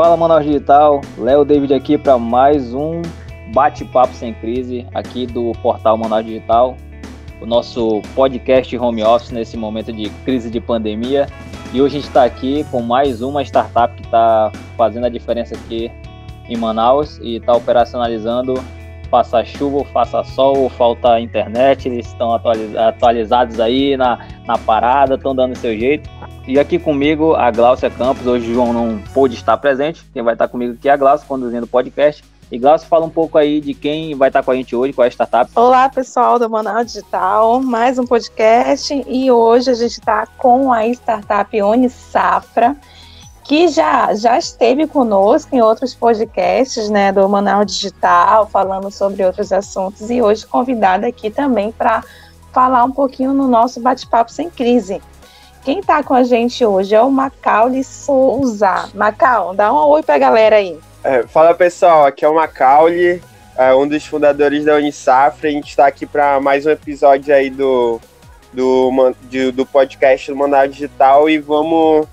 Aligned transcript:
Fala 0.00 0.16
Manaus 0.16 0.46
Digital, 0.46 1.02
Léo 1.18 1.44
David 1.44 1.74
aqui 1.74 1.98
para 1.98 2.18
mais 2.18 2.72
um 2.72 3.02
bate-papo 3.52 4.14
sem 4.14 4.32
crise 4.32 4.86
aqui 4.94 5.26
do 5.26 5.52
portal 5.60 5.98
Manaus 5.98 6.24
Digital, 6.24 6.74
o 7.38 7.44
nosso 7.44 8.00
podcast 8.14 8.74
home 8.78 9.02
office 9.02 9.30
nesse 9.30 9.58
momento 9.58 9.92
de 9.92 10.08
crise 10.24 10.48
de 10.48 10.58
pandemia. 10.58 11.26
E 11.74 11.82
hoje 11.82 11.98
a 11.98 12.00
gente 12.00 12.08
está 12.08 12.24
aqui 12.24 12.64
com 12.70 12.80
mais 12.80 13.20
uma 13.20 13.42
startup 13.42 13.94
que 13.94 14.06
está 14.06 14.50
fazendo 14.74 15.04
a 15.04 15.10
diferença 15.10 15.54
aqui 15.54 15.92
em 16.48 16.56
Manaus 16.56 17.18
e 17.18 17.36
está 17.36 17.52
operacionalizando 17.52 18.54
faça 19.10 19.44
chuva 19.44 19.84
faça 19.92 20.24
sol 20.24 20.70
falta 20.70 21.20
internet, 21.20 21.88
eles 21.88 22.06
estão 22.06 22.32
atualizados 22.32 23.60
aí 23.60 23.98
na, 23.98 24.26
na 24.46 24.56
parada, 24.56 25.16
estão 25.16 25.34
dando 25.34 25.54
seu 25.56 25.78
jeito. 25.78 26.08
E 26.46 26.58
aqui 26.58 26.78
comigo 26.78 27.34
a 27.34 27.50
Glaucia 27.50 27.90
Campos, 27.90 28.26
hoje 28.26 28.50
o 28.50 28.54
João 28.54 28.72
não 28.72 28.98
pôde 29.12 29.34
estar 29.34 29.56
presente, 29.58 30.04
quem 30.12 30.22
vai 30.22 30.34
estar 30.34 30.48
comigo 30.48 30.72
aqui 30.72 30.88
é 30.88 30.92
a 30.92 30.96
Glaucia, 30.96 31.26
conduzindo 31.26 31.64
o 31.64 31.68
podcast. 31.68 32.24
E 32.50 32.58
Glaucia, 32.58 32.88
fala 32.88 33.04
um 33.04 33.10
pouco 33.10 33.38
aí 33.38 33.60
de 33.60 33.74
quem 33.74 34.16
vai 34.16 34.28
estar 34.28 34.42
com 34.42 34.50
a 34.50 34.54
gente 34.56 34.74
hoje, 34.74 34.92
qual 34.92 35.04
é 35.04 35.08
a 35.08 35.10
startup. 35.10 35.50
Olá, 35.54 35.88
pessoal 35.88 36.38
do 36.38 36.50
Manaus 36.50 36.86
Digital, 36.86 37.60
mais 37.60 37.98
um 37.98 38.04
podcast 38.04 39.04
e 39.06 39.30
hoje 39.30 39.70
a 39.70 39.74
gente 39.74 39.92
está 39.92 40.26
com 40.26 40.72
a 40.72 40.84
startup 40.88 41.62
Unisafra, 41.62 42.74
que 43.44 43.68
já, 43.68 44.12
já 44.14 44.36
esteve 44.36 44.86
conosco 44.88 45.54
em 45.54 45.60
outros 45.60 45.94
podcasts 45.94 46.90
né, 46.90 47.12
do 47.12 47.28
Manaus 47.28 47.66
Digital, 47.66 48.48
falando 48.48 48.90
sobre 48.90 49.24
outros 49.24 49.52
assuntos, 49.52 50.10
e 50.10 50.20
hoje 50.20 50.46
convidada 50.46 51.06
aqui 51.06 51.30
também 51.30 51.70
para 51.70 52.02
falar 52.50 52.82
um 52.82 52.90
pouquinho 52.90 53.32
no 53.32 53.46
nosso 53.46 53.78
bate-papo 53.78 54.32
sem 54.32 54.50
crise. 54.50 55.00
Quem 55.64 55.80
está 55.80 56.02
com 56.02 56.14
a 56.14 56.22
gente 56.22 56.64
hoje 56.64 56.94
é 56.94 57.00
o 57.00 57.10
Macaulay 57.10 57.84
Souza. 57.84 58.88
Macau, 58.94 59.54
dá 59.54 59.72
um 59.72 59.76
oi 59.76 60.02
para 60.02 60.14
a 60.14 60.18
galera 60.18 60.56
aí. 60.56 60.78
É, 61.04 61.22
fala 61.24 61.54
pessoal, 61.54 62.06
aqui 62.06 62.24
é 62.24 62.28
o 62.28 62.34
Macaulay, 62.34 63.22
é 63.56 63.74
um 63.74 63.86
dos 63.86 64.06
fundadores 64.06 64.64
da 64.64 64.76
Unisafra. 64.76 65.48
A 65.48 65.52
gente 65.52 65.68
está 65.68 65.86
aqui 65.86 66.06
para 66.06 66.40
mais 66.40 66.64
um 66.64 66.70
episódio 66.70 67.34
aí 67.34 67.50
do, 67.50 68.00
do, 68.52 68.90
do, 69.22 69.52
do 69.52 69.66
podcast 69.66 70.30
do 70.30 70.36
Mandar 70.36 70.66
Digital 70.68 71.28
e 71.28 71.38
vamos 71.38 72.06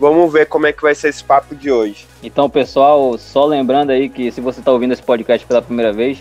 Vamos 0.00 0.32
ver 0.32 0.46
como 0.46 0.66
é 0.66 0.72
que 0.72 0.80
vai 0.80 0.94
ser 0.94 1.10
esse 1.10 1.22
papo 1.22 1.54
de 1.54 1.70
hoje. 1.70 2.06
Então, 2.22 2.48
pessoal, 2.48 3.18
só 3.18 3.44
lembrando 3.44 3.90
aí 3.90 4.08
que 4.08 4.32
se 4.32 4.40
você 4.40 4.60
está 4.60 4.72
ouvindo 4.72 4.94
esse 4.94 5.02
podcast 5.02 5.46
pela 5.46 5.60
primeira 5.60 5.92
vez, 5.92 6.18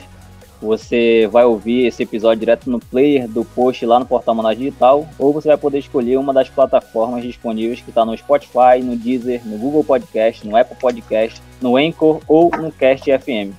você 0.62 1.28
vai 1.32 1.46
ouvir 1.46 1.86
esse 1.86 2.04
episódio 2.04 2.40
direto 2.40 2.70
no 2.70 2.80
player 2.80 3.28
do 3.28 3.46
post 3.46 3.86
lá 3.86 4.00
no 4.00 4.06
portal 4.06 4.36
Manaus 4.36 4.58
Digital, 4.58 5.08
ou 5.18 5.32
você 5.32 5.48
vai 5.48 5.58
poder 5.58 5.80
escolher 5.80 6.18
uma 6.18 6.34
das 6.34 6.50
plataformas 6.50 7.24
disponíveis 7.24 7.82
que 7.82 7.90
está 7.90 8.04
no 8.06 8.18
Spotify, 8.18 8.82
no 8.84 8.96
Deezer, 8.96 9.42
no 9.46 9.58
Google 9.58 9.84
Podcast, 9.84 10.46
no 10.46 10.58
Apple 10.58 10.78
Podcast, 10.78 11.42
no 11.62 11.78
Anchor 11.78 12.20
ou 12.28 12.52
no 12.58 12.72
Cast 12.72 13.06
FM. 13.06 13.54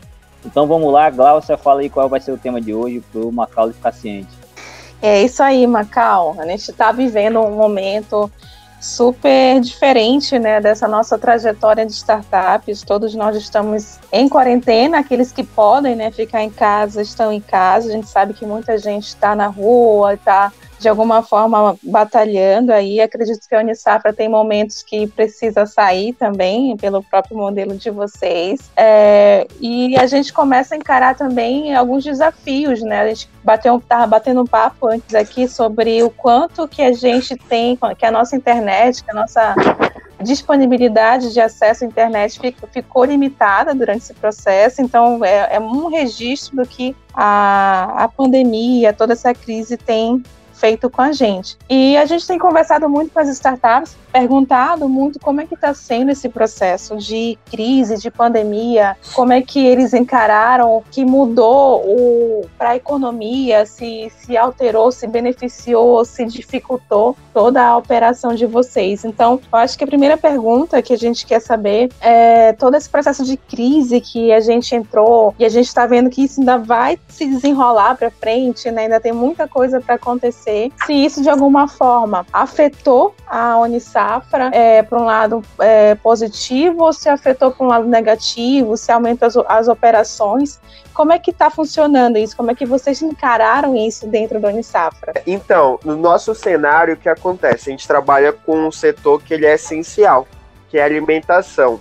Então 0.44 0.66
vamos 0.66 0.92
lá, 0.92 1.10
Glaucia, 1.10 1.56
fala 1.56 1.80
aí 1.80 1.90
qual 1.90 2.08
vai 2.08 2.20
ser 2.20 2.32
o 2.32 2.38
tema 2.38 2.60
de 2.60 2.72
hoje 2.72 3.02
para 3.12 3.20
o 3.20 3.32
Macau 3.32 3.70
ficar 3.72 3.92
ciente. 3.92 4.40
É 5.02 5.22
isso 5.22 5.42
aí, 5.42 5.66
Macau. 5.66 6.36
A 6.38 6.46
gente 6.46 6.70
está 6.70 6.92
vivendo 6.92 7.40
um 7.40 7.56
momento 7.56 8.30
super 8.80 9.60
diferente 9.60 10.38
né, 10.38 10.60
dessa 10.60 10.88
nossa 10.88 11.18
trajetória 11.18 11.84
de 11.84 11.92
startups. 11.92 12.82
Todos 12.82 13.14
nós 13.14 13.36
estamos 13.36 13.98
em 14.10 14.28
quarentena, 14.28 14.98
aqueles 14.98 15.30
que 15.30 15.44
podem 15.44 15.94
né, 15.94 16.10
ficar 16.10 16.42
em 16.42 16.50
casa 16.50 17.02
estão 17.02 17.30
em 17.30 17.40
casa. 17.40 17.88
A 17.88 17.92
gente 17.92 18.08
sabe 18.08 18.32
que 18.32 18.46
muita 18.46 18.78
gente 18.78 19.08
está 19.08 19.36
na 19.36 19.46
rua, 19.46 20.14
está 20.14 20.50
de 20.80 20.88
alguma 20.88 21.22
forma 21.22 21.76
batalhando 21.82 22.72
aí. 22.72 23.00
Acredito 23.00 23.46
que 23.46 23.54
a 23.54 23.60
Unisafra 23.60 24.14
tem 24.14 24.28
momentos 24.28 24.82
que 24.82 25.06
precisa 25.06 25.66
sair 25.66 26.14
também, 26.14 26.74
pelo 26.78 27.02
próprio 27.02 27.36
modelo 27.36 27.76
de 27.76 27.90
vocês. 27.90 28.70
É, 28.74 29.46
e 29.60 29.94
a 29.98 30.06
gente 30.06 30.32
começa 30.32 30.74
a 30.74 30.78
encarar 30.78 31.14
também 31.14 31.74
alguns 31.74 32.02
desafios, 32.02 32.80
né? 32.80 33.02
A 33.02 33.08
gente 33.08 33.28
bateu, 33.44 33.80
tava 33.86 34.06
batendo 34.06 34.40
um 34.40 34.46
papo 34.46 34.88
antes 34.88 35.14
aqui 35.14 35.46
sobre 35.46 36.02
o 36.02 36.08
quanto 36.08 36.66
que 36.66 36.80
a 36.80 36.92
gente 36.92 37.36
tem, 37.36 37.78
que 37.98 38.06
a 38.06 38.10
nossa 38.10 38.34
internet, 38.34 39.04
que 39.04 39.10
a 39.10 39.14
nossa 39.14 39.54
disponibilidade 40.22 41.32
de 41.32 41.40
acesso 41.40 41.84
à 41.84 41.86
internet 41.86 42.38
ficou 42.72 43.04
limitada 43.04 43.74
durante 43.74 44.02
esse 44.02 44.14
processo, 44.14 44.82
então 44.82 45.24
é, 45.24 45.56
é 45.56 45.60
um 45.60 45.88
registro 45.88 46.56
do 46.56 46.66
que 46.66 46.94
a, 47.14 48.04
a 48.04 48.08
pandemia, 48.08 48.92
toda 48.92 49.14
essa 49.14 49.34
crise 49.34 49.76
tem 49.76 50.22
feito 50.60 50.90
com 50.90 51.00
a 51.00 51.10
gente. 51.10 51.56
E 51.68 51.96
a 51.96 52.04
gente 52.04 52.26
tem 52.26 52.38
conversado 52.38 52.88
muito 52.88 53.12
com 53.12 53.18
as 53.18 53.28
startups, 53.28 53.96
perguntado 54.12 54.88
muito 54.88 55.18
como 55.18 55.40
é 55.40 55.46
que 55.46 55.54
está 55.54 55.72
sendo 55.72 56.10
esse 56.10 56.28
processo 56.28 56.96
de 56.98 57.38
crise, 57.50 57.96
de 57.96 58.10
pandemia, 58.10 58.96
como 59.14 59.32
é 59.32 59.40
que 59.40 59.64
eles 59.64 59.94
encararam, 59.94 60.76
o 60.76 60.82
que 60.90 61.04
mudou 61.04 62.46
para 62.58 62.70
a 62.70 62.76
economia, 62.76 63.64
se, 63.64 64.12
se 64.18 64.36
alterou, 64.36 64.92
se 64.92 65.06
beneficiou, 65.06 66.04
se 66.04 66.24
dificultou 66.26 67.16
toda 67.32 67.64
a 67.64 67.76
operação 67.76 68.34
de 68.34 68.44
vocês. 68.44 69.04
Então, 69.04 69.40
eu 69.50 69.58
acho 69.58 69.78
que 69.78 69.84
a 69.84 69.86
primeira 69.86 70.18
pergunta 70.18 70.82
que 70.82 70.92
a 70.92 70.98
gente 70.98 71.24
quer 71.24 71.40
saber 71.40 71.88
é 72.00 72.52
todo 72.52 72.76
esse 72.76 72.90
processo 72.90 73.24
de 73.24 73.36
crise 73.36 74.00
que 74.00 74.32
a 74.32 74.40
gente 74.40 74.74
entrou 74.74 75.34
e 75.38 75.44
a 75.44 75.48
gente 75.48 75.66
está 75.66 75.86
vendo 75.86 76.10
que 76.10 76.24
isso 76.24 76.40
ainda 76.40 76.58
vai 76.58 76.98
se 77.08 77.26
desenrolar 77.26 77.96
para 77.96 78.10
frente, 78.10 78.70
né? 78.70 78.82
ainda 78.82 79.00
tem 79.00 79.12
muita 79.12 79.48
coisa 79.48 79.80
para 79.80 79.94
acontecer 79.94 80.49
se 80.84 80.92
isso 80.92 81.22
de 81.22 81.28
alguma 81.28 81.68
forma 81.68 82.26
afetou 82.32 83.14
a 83.26 83.58
Unisafra 83.58 84.50
é, 84.52 84.82
para 84.82 84.98
um 84.98 85.04
lado 85.04 85.42
é, 85.60 85.94
positivo 85.94 86.84
ou 86.84 86.92
se 86.92 87.08
afetou 87.08 87.50
para 87.50 87.66
um 87.66 87.68
lado 87.68 87.86
negativo, 87.86 88.76
se 88.76 88.90
aumenta 88.90 89.26
as, 89.26 89.36
as 89.36 89.68
operações. 89.68 90.60
Como 90.92 91.12
é 91.12 91.18
que 91.18 91.30
está 91.30 91.50
funcionando 91.50 92.18
isso? 92.18 92.36
Como 92.36 92.50
é 92.50 92.54
que 92.54 92.66
vocês 92.66 93.00
encararam 93.00 93.76
isso 93.76 94.06
dentro 94.06 94.40
da 94.40 94.48
Unisafra? 94.48 95.22
Então, 95.26 95.78
no 95.84 95.96
nosso 95.96 96.34
cenário, 96.34 96.94
o 96.94 96.96
que 96.96 97.08
acontece? 97.08 97.70
A 97.70 97.72
gente 97.72 97.86
trabalha 97.86 98.32
com 98.32 98.66
um 98.66 98.72
setor 98.72 99.22
que 99.22 99.32
ele 99.32 99.46
é 99.46 99.54
essencial, 99.54 100.26
que 100.68 100.78
é 100.78 100.82
a 100.82 100.86
alimentação. 100.86 101.80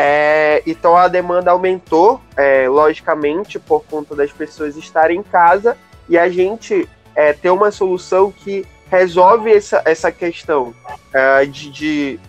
É, 0.00 0.62
então 0.64 0.96
a 0.96 1.08
demanda 1.08 1.50
aumentou, 1.50 2.20
é, 2.36 2.68
logicamente, 2.68 3.58
por 3.58 3.82
conta 3.84 4.14
das 4.14 4.30
pessoas 4.30 4.76
estarem 4.76 5.18
em 5.18 5.22
casa, 5.24 5.76
e 6.08 6.16
a 6.16 6.28
gente 6.28 6.88
é, 7.18 7.32
ter 7.32 7.50
uma 7.50 7.72
solução 7.72 8.30
que 8.30 8.64
resolve 8.88 9.52
essa, 9.52 9.82
essa 9.84 10.12
questão 10.12 10.72
é, 11.12 11.44
de, 11.46 11.68
de, 11.68 12.20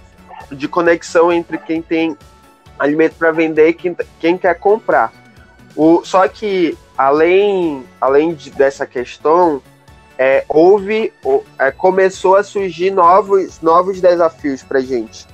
de, 0.51 0.67
conexão 0.67 1.31
entre 1.31 1.59
quem 1.59 1.79
tem 1.79 2.17
alimento 2.79 3.13
para 3.13 3.31
vender 3.31 3.67
e 3.67 3.73
quem, 3.73 3.95
quem 4.19 4.35
quer 4.35 4.55
comprar. 4.57 5.13
O, 5.75 6.03
só 6.03 6.27
que, 6.27 6.75
além, 6.97 7.85
além 8.01 8.33
de, 8.33 8.49
dessa 8.49 8.83
questão, 8.87 9.61
é, 10.17 10.43
houve, 10.49 11.13
é, 11.59 11.69
começou 11.69 12.35
a 12.35 12.41
surgir 12.41 12.89
novos, 12.89 13.61
novos 13.61 14.01
desafios 14.01 14.63
para 14.63 14.79
gente. 14.79 15.27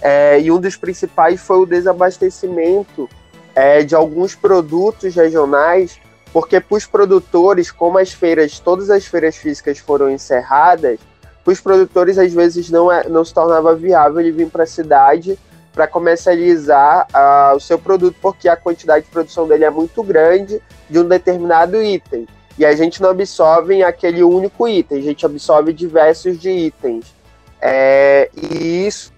É, 0.00 0.40
e 0.40 0.52
um 0.52 0.60
dos 0.60 0.76
principais 0.76 1.40
foi 1.40 1.58
o 1.58 1.66
desabastecimento 1.66 3.10
é, 3.56 3.82
de 3.82 3.96
alguns 3.96 4.36
produtos 4.36 5.16
regionais 5.16 5.98
porque 6.32 6.60
para 6.60 6.76
os 6.76 6.86
produtores, 6.86 7.70
como 7.70 7.98
as 7.98 8.12
feiras, 8.12 8.58
todas 8.58 8.90
as 8.90 9.04
feiras 9.06 9.36
físicas 9.36 9.78
foram 9.78 10.10
encerradas, 10.10 10.98
para 11.44 11.52
os 11.52 11.60
produtores 11.60 12.18
às 12.18 12.32
vezes 12.32 12.70
não, 12.70 12.90
é, 12.90 13.08
não 13.08 13.24
se 13.24 13.34
tornava 13.34 13.74
viável 13.74 14.20
ele 14.20 14.30
vir 14.30 14.50
para 14.50 14.64
a 14.64 14.66
cidade 14.66 15.38
para 15.72 15.86
comercializar 15.86 17.06
uh, 17.14 17.56
o 17.56 17.60
seu 17.60 17.78
produto, 17.78 18.16
porque 18.20 18.48
a 18.48 18.56
quantidade 18.56 19.04
de 19.04 19.10
produção 19.10 19.46
dele 19.46 19.64
é 19.64 19.70
muito 19.70 20.02
grande 20.02 20.60
de 20.88 20.98
um 20.98 21.06
determinado 21.06 21.80
item. 21.82 22.26
E 22.58 22.64
a 22.66 22.74
gente 22.74 23.00
não 23.00 23.10
absorve 23.10 23.82
aquele 23.82 24.22
único 24.22 24.68
item, 24.68 24.98
a 24.98 25.02
gente 25.02 25.24
absorve 25.24 25.72
diversos 25.72 26.38
de 26.38 26.50
itens. 26.50 27.14
É, 27.60 28.28
e 28.34 28.86
isso 28.86 29.12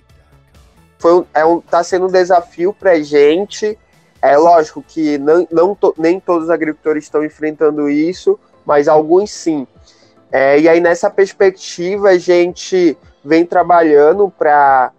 foi, 0.98 1.24
é 1.34 1.44
um, 1.44 1.60
tá 1.60 1.82
sendo 1.82 2.06
um 2.06 2.10
desafio 2.10 2.72
para 2.72 2.92
a 2.92 3.02
gente 3.02 3.78
é 4.22 4.36
lógico 4.36 4.80
que 4.86 5.18
não, 5.18 5.46
não 5.50 5.74
to, 5.74 5.92
nem 5.98 6.20
todos 6.20 6.44
os 6.44 6.50
agricultores 6.50 7.02
estão 7.02 7.24
enfrentando 7.24 7.90
isso, 7.90 8.38
mas 8.64 8.86
alguns 8.86 9.32
sim. 9.32 9.66
É, 10.30 10.58
e 10.60 10.68
aí, 10.68 10.80
nessa 10.80 11.10
perspectiva, 11.10 12.10
a 12.10 12.18
gente 12.18 12.96
vem 13.24 13.44
trabalhando 13.44 14.30
para 14.30 14.92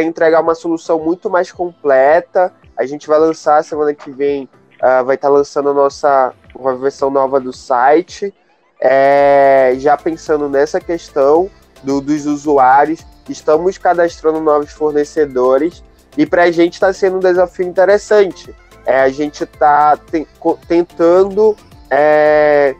entregar 0.00 0.40
uma 0.40 0.54
solução 0.54 1.00
muito 1.00 1.28
mais 1.28 1.50
completa. 1.50 2.52
A 2.76 2.86
gente 2.86 3.08
vai 3.08 3.18
lançar 3.18 3.62
semana 3.64 3.92
que 3.92 4.10
vem, 4.10 4.48
uh, 4.80 5.04
vai 5.04 5.16
estar 5.16 5.28
tá 5.28 5.34
lançando 5.34 5.70
a 5.70 5.74
nossa 5.74 6.32
uma 6.54 6.76
versão 6.76 7.10
nova 7.10 7.40
do 7.40 7.52
site, 7.52 8.32
é, 8.80 9.74
já 9.78 9.96
pensando 9.96 10.48
nessa 10.48 10.80
questão 10.80 11.50
do, 11.82 12.00
dos 12.00 12.26
usuários. 12.26 13.04
Estamos 13.28 13.76
cadastrando 13.76 14.40
novos 14.40 14.70
fornecedores 14.72 15.82
e 16.16 16.26
para 16.26 16.44
a 16.44 16.50
gente 16.50 16.74
está 16.74 16.92
sendo 16.92 17.16
um 17.16 17.20
desafio 17.20 17.66
interessante. 17.66 18.54
É, 18.84 19.00
a 19.00 19.08
gente 19.08 19.44
está 19.44 19.96
te, 19.96 20.26
tentando 20.66 21.56
é, 21.90 22.74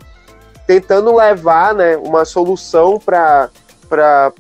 tentando 0.66 1.14
levar 1.14 1.74
né, 1.74 1.96
uma 1.96 2.24
solução 2.24 2.98
para 2.98 3.50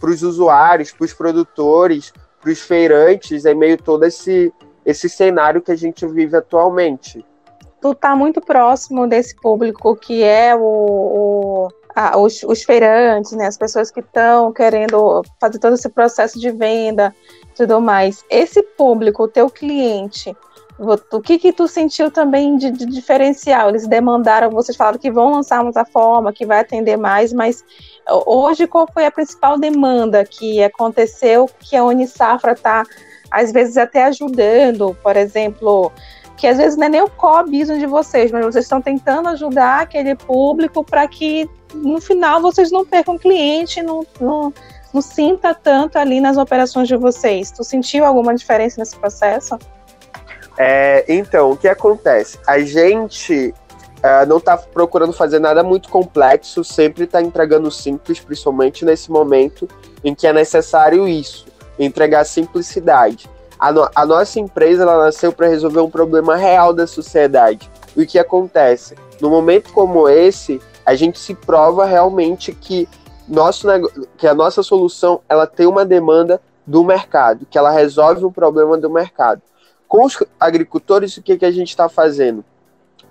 os 0.02 0.22
usuários, 0.22 0.92
para 0.92 1.04
os 1.04 1.12
produtores, 1.12 2.12
os 2.44 2.60
feirantes, 2.60 3.44
é 3.44 3.54
meio 3.54 3.76
todo 3.76 4.04
esse, 4.04 4.52
esse 4.84 5.08
cenário 5.08 5.60
que 5.60 5.70
a 5.70 5.76
gente 5.76 6.06
vive 6.06 6.36
atualmente. 6.36 7.24
Tu 7.80 7.94
tá 7.94 8.16
muito 8.16 8.40
próximo 8.40 9.06
desse 9.06 9.34
público 9.36 9.94
que 9.96 10.22
é 10.22 10.54
o, 10.54 10.60
o 10.60 11.68
a, 11.94 12.18
os, 12.18 12.42
os, 12.42 12.62
feirantes, 12.62 13.32
né, 13.32 13.46
as 13.46 13.58
pessoas 13.58 13.90
que 13.90 14.00
estão 14.00 14.52
querendo 14.52 15.22
fazer 15.40 15.58
todo 15.58 15.74
esse 15.74 15.88
processo 15.88 16.38
de 16.38 16.50
venda, 16.50 17.14
tudo 17.52 17.80
mais. 17.80 18.24
Esse 18.30 18.62
público, 18.62 19.24
o 19.24 19.28
teu 19.28 19.48
cliente, 19.48 20.36
o 20.78 21.20
que 21.20 21.38
que 21.38 21.52
tu 21.52 21.68
sentiu 21.68 22.10
também 22.10 22.56
de, 22.56 22.70
de, 22.70 22.86
diferencial? 22.86 23.68
Eles 23.68 23.86
demandaram, 23.86 24.50
vocês 24.50 24.76
falaram 24.76 24.98
que 24.98 25.10
vão 25.10 25.32
lançar 25.32 25.60
uma 25.60 25.72
plataforma 25.72 26.32
que 26.32 26.46
vai 26.46 26.60
atender 26.60 26.96
mais, 26.96 27.32
mas 27.32 27.64
hoje 28.26 28.66
qual 28.66 28.88
foi 28.92 29.06
a 29.06 29.10
principal 29.10 29.58
demanda 29.58 30.24
que 30.24 30.62
aconteceu 30.62 31.48
que 31.60 31.76
a 31.76 31.84
Unisafra 31.84 32.52
está 32.52 32.84
às 33.30 33.52
vezes 33.52 33.76
até 33.76 34.04
ajudando, 34.04 34.96
por 35.02 35.16
exemplo, 35.16 35.90
que 36.36 36.46
às 36.46 36.58
vezes 36.58 36.76
não 36.76 36.86
é 36.86 36.88
nem 36.88 37.02
o 37.02 37.10
business 37.44 37.78
de 37.78 37.86
vocês, 37.86 38.30
mas 38.30 38.44
vocês 38.44 38.64
estão 38.64 38.82
tentando 38.82 39.28
ajudar 39.28 39.82
aquele 39.82 40.14
público 40.14 40.84
para 40.84 41.06
que 41.06 41.48
no 41.74 42.00
final 42.00 42.42
vocês 42.42 42.70
não 42.70 42.84
percam 42.84 43.16
cliente, 43.16 43.82
não, 43.82 44.04
não, 44.20 44.52
não 44.92 45.00
sinta 45.00 45.54
tanto 45.54 45.98
ali 45.98 46.20
nas 46.20 46.36
operações 46.36 46.88
de 46.88 46.96
vocês. 46.96 47.50
Tu 47.50 47.64
sentiu 47.64 48.04
alguma 48.04 48.34
diferença 48.34 48.80
nesse 48.80 48.96
processo? 48.96 49.58
É, 50.58 51.04
então, 51.08 51.52
o 51.52 51.56
que 51.56 51.66
acontece? 51.66 52.38
A 52.46 52.58
gente 52.60 53.54
uh, 53.98 54.26
não 54.26 54.38
está 54.38 54.56
procurando 54.56 55.12
fazer 55.12 55.38
nada 55.38 55.62
muito 55.62 55.88
complexo, 55.88 56.62
sempre 56.62 57.04
está 57.04 57.22
entregando 57.22 57.70
simples, 57.70 58.20
principalmente 58.20 58.84
nesse 58.84 59.10
momento 59.10 59.68
em 60.04 60.14
que 60.14 60.26
é 60.26 60.32
necessário 60.32 61.08
isso, 61.08 61.46
entregar 61.78 62.24
simplicidade. 62.24 63.30
A, 63.58 63.72
no, 63.72 63.88
a 63.94 64.04
nossa 64.04 64.40
empresa 64.40 64.82
ela 64.82 65.04
nasceu 65.04 65.32
para 65.32 65.46
resolver 65.46 65.80
um 65.80 65.90
problema 65.90 66.36
real 66.36 66.72
da 66.72 66.86
sociedade. 66.86 67.70
E 67.96 68.02
o 68.02 68.06
que 68.06 68.18
acontece? 68.18 68.96
No 69.20 69.30
momento 69.30 69.72
como 69.72 70.08
esse, 70.08 70.60
a 70.84 70.94
gente 70.94 71.18
se 71.18 71.34
prova 71.34 71.84
realmente 71.84 72.52
que, 72.52 72.88
nosso, 73.28 73.66
que 74.16 74.26
a 74.26 74.34
nossa 74.34 74.62
solução 74.62 75.20
ela 75.28 75.46
tem 75.46 75.66
uma 75.66 75.84
demanda 75.84 76.40
do 76.66 76.84
mercado, 76.84 77.46
que 77.50 77.58
ela 77.58 77.70
resolve 77.70 78.24
um 78.24 78.32
problema 78.32 78.76
do 78.76 78.90
mercado. 78.90 79.42
Com 79.88 80.04
os 80.04 80.16
agricultores, 80.40 81.16
o 81.16 81.22
que, 81.22 81.36
que 81.36 81.44
a 81.44 81.50
gente 81.50 81.68
está 81.68 81.88
fazendo? 81.88 82.44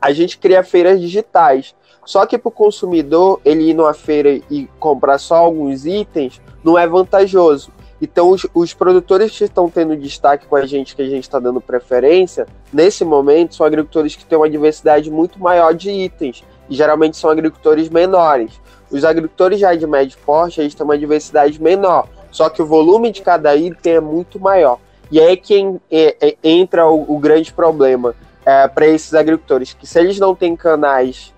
A 0.01 0.11
gente 0.11 0.37
cria 0.37 0.63
feiras 0.63 0.99
digitais. 0.99 1.75
Só 2.03 2.25
que 2.25 2.37
para 2.37 2.49
o 2.49 2.51
consumidor, 2.51 3.39
ele 3.45 3.69
ir 3.69 3.73
numa 3.73 3.93
feira 3.93 4.41
e 4.49 4.67
comprar 4.79 5.19
só 5.19 5.35
alguns 5.35 5.85
itens, 5.85 6.41
não 6.63 6.77
é 6.77 6.87
vantajoso. 6.87 7.71
Então, 8.01 8.31
os, 8.31 8.47
os 8.55 8.73
produtores 8.73 9.37
que 9.37 9.43
estão 9.43 9.69
tendo 9.69 9.95
destaque 9.95 10.47
com 10.47 10.55
a 10.55 10.65
gente, 10.65 10.95
que 10.95 11.03
a 11.03 11.07
gente 11.07 11.23
está 11.23 11.37
dando 11.37 11.61
preferência, 11.61 12.47
nesse 12.73 13.05
momento, 13.05 13.53
são 13.53 13.63
agricultores 13.63 14.15
que 14.15 14.25
têm 14.25 14.39
uma 14.39 14.49
diversidade 14.49 15.11
muito 15.11 15.39
maior 15.39 15.75
de 15.75 15.91
itens. 15.91 16.43
E 16.67 16.75
geralmente 16.75 17.17
são 17.17 17.29
agricultores 17.29 17.89
menores. 17.89 18.59
Os 18.91 19.05
agricultores 19.05 19.59
já 19.59 19.73
de 19.73 19.87
médio 19.87 20.17
porte, 20.25 20.59
eles 20.59 20.75
têm 20.75 20.83
uma 20.83 20.97
diversidade 20.97 21.61
menor. 21.61 22.07
Só 22.31 22.49
que 22.49 22.61
o 22.61 22.65
volume 22.65 23.11
de 23.11 23.21
cada 23.21 23.55
item 23.55 23.93
é 23.93 23.99
muito 23.99 24.39
maior. 24.39 24.79
E 25.11 25.19
aí 25.19 25.33
é 25.33 25.35
que 25.35 25.79
é, 25.91 26.15
é, 26.21 26.37
entra 26.43 26.87
o, 26.87 27.15
o, 27.15 27.19
grande 27.19 27.51
problema 27.51 28.15
é, 28.45 28.67
para 28.67 28.87
esses 28.87 29.13
agricultores, 29.13 29.73
que 29.73 29.85
se 29.85 29.99
eles 29.99 30.17
não 30.17 30.33
têm 30.33 30.55
canais 30.55 31.33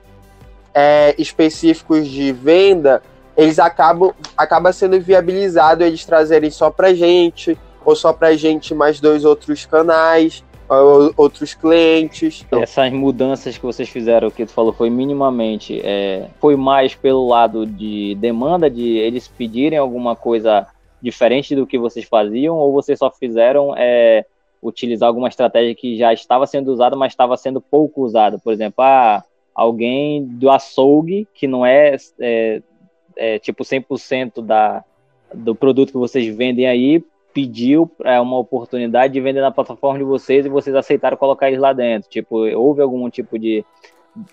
é, 0.74 1.16
específicos 1.18 2.08
de 2.08 2.32
venda, 2.32 3.02
eles 3.36 3.58
acabam 3.58 4.14
acaba 4.38 4.72
sendo 4.72 5.00
viabilizado 5.02 5.84
eles 5.84 6.06
trazerem 6.06 6.52
só 6.52 6.70
para 6.70 6.94
gente 6.94 7.58
ou 7.84 7.96
só 7.96 8.14
para 8.14 8.36
gente 8.36 8.76
mais 8.76 9.00
dois 9.00 9.26
outros 9.26 9.66
canais 9.66 10.44
outros 11.18 11.54
clientes. 11.54 12.46
Essas 12.52 12.92
mudanças 12.92 13.58
que 13.58 13.66
vocês 13.66 13.90
fizeram, 13.90 14.32
que 14.32 14.46
tu 14.46 14.52
falou, 14.52 14.74
foi 14.74 14.90
minimamente, 14.90 15.80
é, 15.84 16.28
foi 16.40 16.56
mais 16.56 16.96
pelo 16.96 17.28
lado 17.28 17.66
de 17.66 18.16
demanda 18.16 18.70
de 18.70 18.98
eles 18.98 19.28
pedirem 19.28 19.78
alguma 19.78 20.16
coisa 20.16 20.68
diferente 21.02 21.56
do 21.56 21.68
que 21.68 21.78
vocês 21.78 22.06
faziam 22.06 22.56
ou 22.56 22.72
vocês 22.72 22.98
só 22.98 23.12
fizeram 23.12 23.76
é, 23.78 24.26
utilizar 24.62 25.08
alguma 25.08 25.28
estratégia 25.28 25.76
que 25.76 25.98
já 25.98 26.14
estava 26.14 26.48
sendo 26.48 26.72
usada, 26.72 26.96
mas 26.96 27.12
estava 27.12 27.36
sendo 27.36 27.60
pouco 27.60 28.02
usada? 28.02 28.40
Por 28.40 28.54
exemplo, 28.54 28.84
ah, 28.84 29.24
alguém 29.54 30.24
do 30.24 30.50
açougue 30.50 31.28
que 31.34 31.46
não 31.48 31.66
é, 31.66 31.96
é, 32.20 32.62
é 33.18 33.40
tipo 33.40 33.64
100% 33.64 34.42
da, 34.42 34.84
do 35.34 35.54
produto 35.54 35.92
que 35.92 35.98
vocês 35.98 36.34
vendem 36.34 36.66
aí 36.68 37.04
pediu 37.34 37.90
é, 38.04 38.20
uma 38.20 38.38
oportunidade 38.38 39.14
de 39.14 39.22
vender 39.22 39.42
na 39.42 39.52
plataforma 39.52 39.98
de 39.98 40.06
vocês 40.06 40.46
e 40.46 40.50
vocês 40.50 40.76
aceitaram 40.76 41.18
colocar 41.18 41.48
eles 41.48 41.60
lá 41.60 41.74
dentro. 41.74 42.10
Tipo, 42.10 42.46
houve 42.56 42.82
algum 42.82 43.10
tipo 43.10 43.40
de 43.40 43.66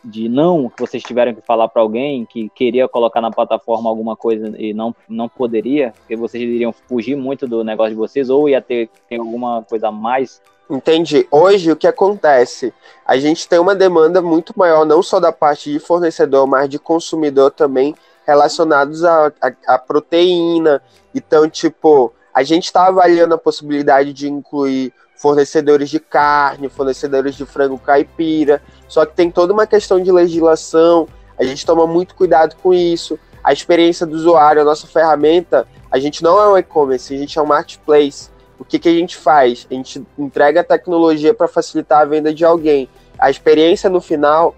de 0.04 0.28
não 0.28 0.68
que 0.68 0.80
vocês 0.80 1.02
tiveram 1.02 1.34
que 1.34 1.40
falar 1.40 1.68
para 1.68 1.80
alguém 1.80 2.26
que 2.26 2.50
queria 2.50 2.86
colocar 2.86 3.20
na 3.20 3.30
plataforma 3.30 3.88
alguma 3.88 4.14
coisa 4.14 4.54
e 4.58 4.74
não, 4.74 4.94
não 5.08 5.28
poderia, 5.28 5.94
que 6.06 6.14
vocês 6.16 6.42
iriam 6.42 6.72
fugir 6.72 7.16
muito 7.16 7.46
do 7.46 7.64
negócio 7.64 7.92
de 7.92 7.96
vocês 7.96 8.28
ou 8.28 8.48
ia 8.48 8.60
ter, 8.60 8.90
ter 9.08 9.18
alguma 9.18 9.62
coisa 9.62 9.88
a 9.88 9.92
mais? 9.92 10.42
Entendi. 10.68 11.26
Hoje 11.30 11.72
o 11.72 11.76
que 11.76 11.86
acontece? 11.86 12.72
A 13.04 13.16
gente 13.16 13.48
tem 13.48 13.58
uma 13.58 13.74
demanda 13.74 14.22
muito 14.22 14.52
maior, 14.56 14.84
não 14.84 15.02
só 15.02 15.18
da 15.18 15.32
parte 15.32 15.72
de 15.72 15.80
fornecedor, 15.80 16.46
mas 16.46 16.68
de 16.68 16.78
consumidor 16.78 17.50
também, 17.50 17.94
relacionados 18.26 19.04
à 19.04 19.26
a, 19.26 19.48
a, 19.48 19.74
a, 19.74 19.78
proteína. 19.78 20.80
Então, 21.12 21.48
tipo, 21.48 22.12
a 22.32 22.42
gente 22.42 22.64
está 22.64 22.86
avaliando 22.86 23.34
a 23.34 23.38
possibilidade 23.38 24.12
de 24.12 24.28
incluir 24.28 24.92
fornecedores 25.16 25.90
de 25.90 26.00
carne, 26.00 26.68
fornecedores 26.68 27.34
de 27.34 27.44
frango 27.44 27.78
caipira. 27.78 28.62
Só 28.88 29.04
que 29.04 29.14
tem 29.14 29.30
toda 29.30 29.52
uma 29.52 29.66
questão 29.66 30.02
de 30.02 30.10
legislação, 30.10 31.06
a 31.38 31.44
gente 31.44 31.64
toma 31.66 31.86
muito 31.86 32.14
cuidado 32.14 32.56
com 32.62 32.72
isso. 32.72 33.18
A 33.42 33.52
experiência 33.52 34.06
do 34.06 34.16
usuário, 34.16 34.62
a 34.62 34.64
nossa 34.64 34.86
ferramenta, 34.86 35.66
a 35.90 35.98
gente 35.98 36.22
não 36.22 36.40
é 36.40 36.48
um 36.48 36.56
e-commerce, 36.56 37.14
a 37.14 37.18
gente 37.18 37.38
é 37.38 37.42
um 37.42 37.46
marketplace. 37.46 38.30
O 38.58 38.64
que, 38.64 38.78
que 38.78 38.88
a 38.88 38.92
gente 38.92 39.16
faz? 39.16 39.66
A 39.70 39.74
gente 39.74 40.02
entrega 40.18 40.60
a 40.60 40.64
tecnologia 40.64 41.34
para 41.34 41.48
facilitar 41.48 42.00
a 42.00 42.04
venda 42.04 42.32
de 42.32 42.44
alguém. 42.44 42.88
A 43.18 43.30
experiência 43.30 43.90
no 43.90 44.00
final, 44.00 44.54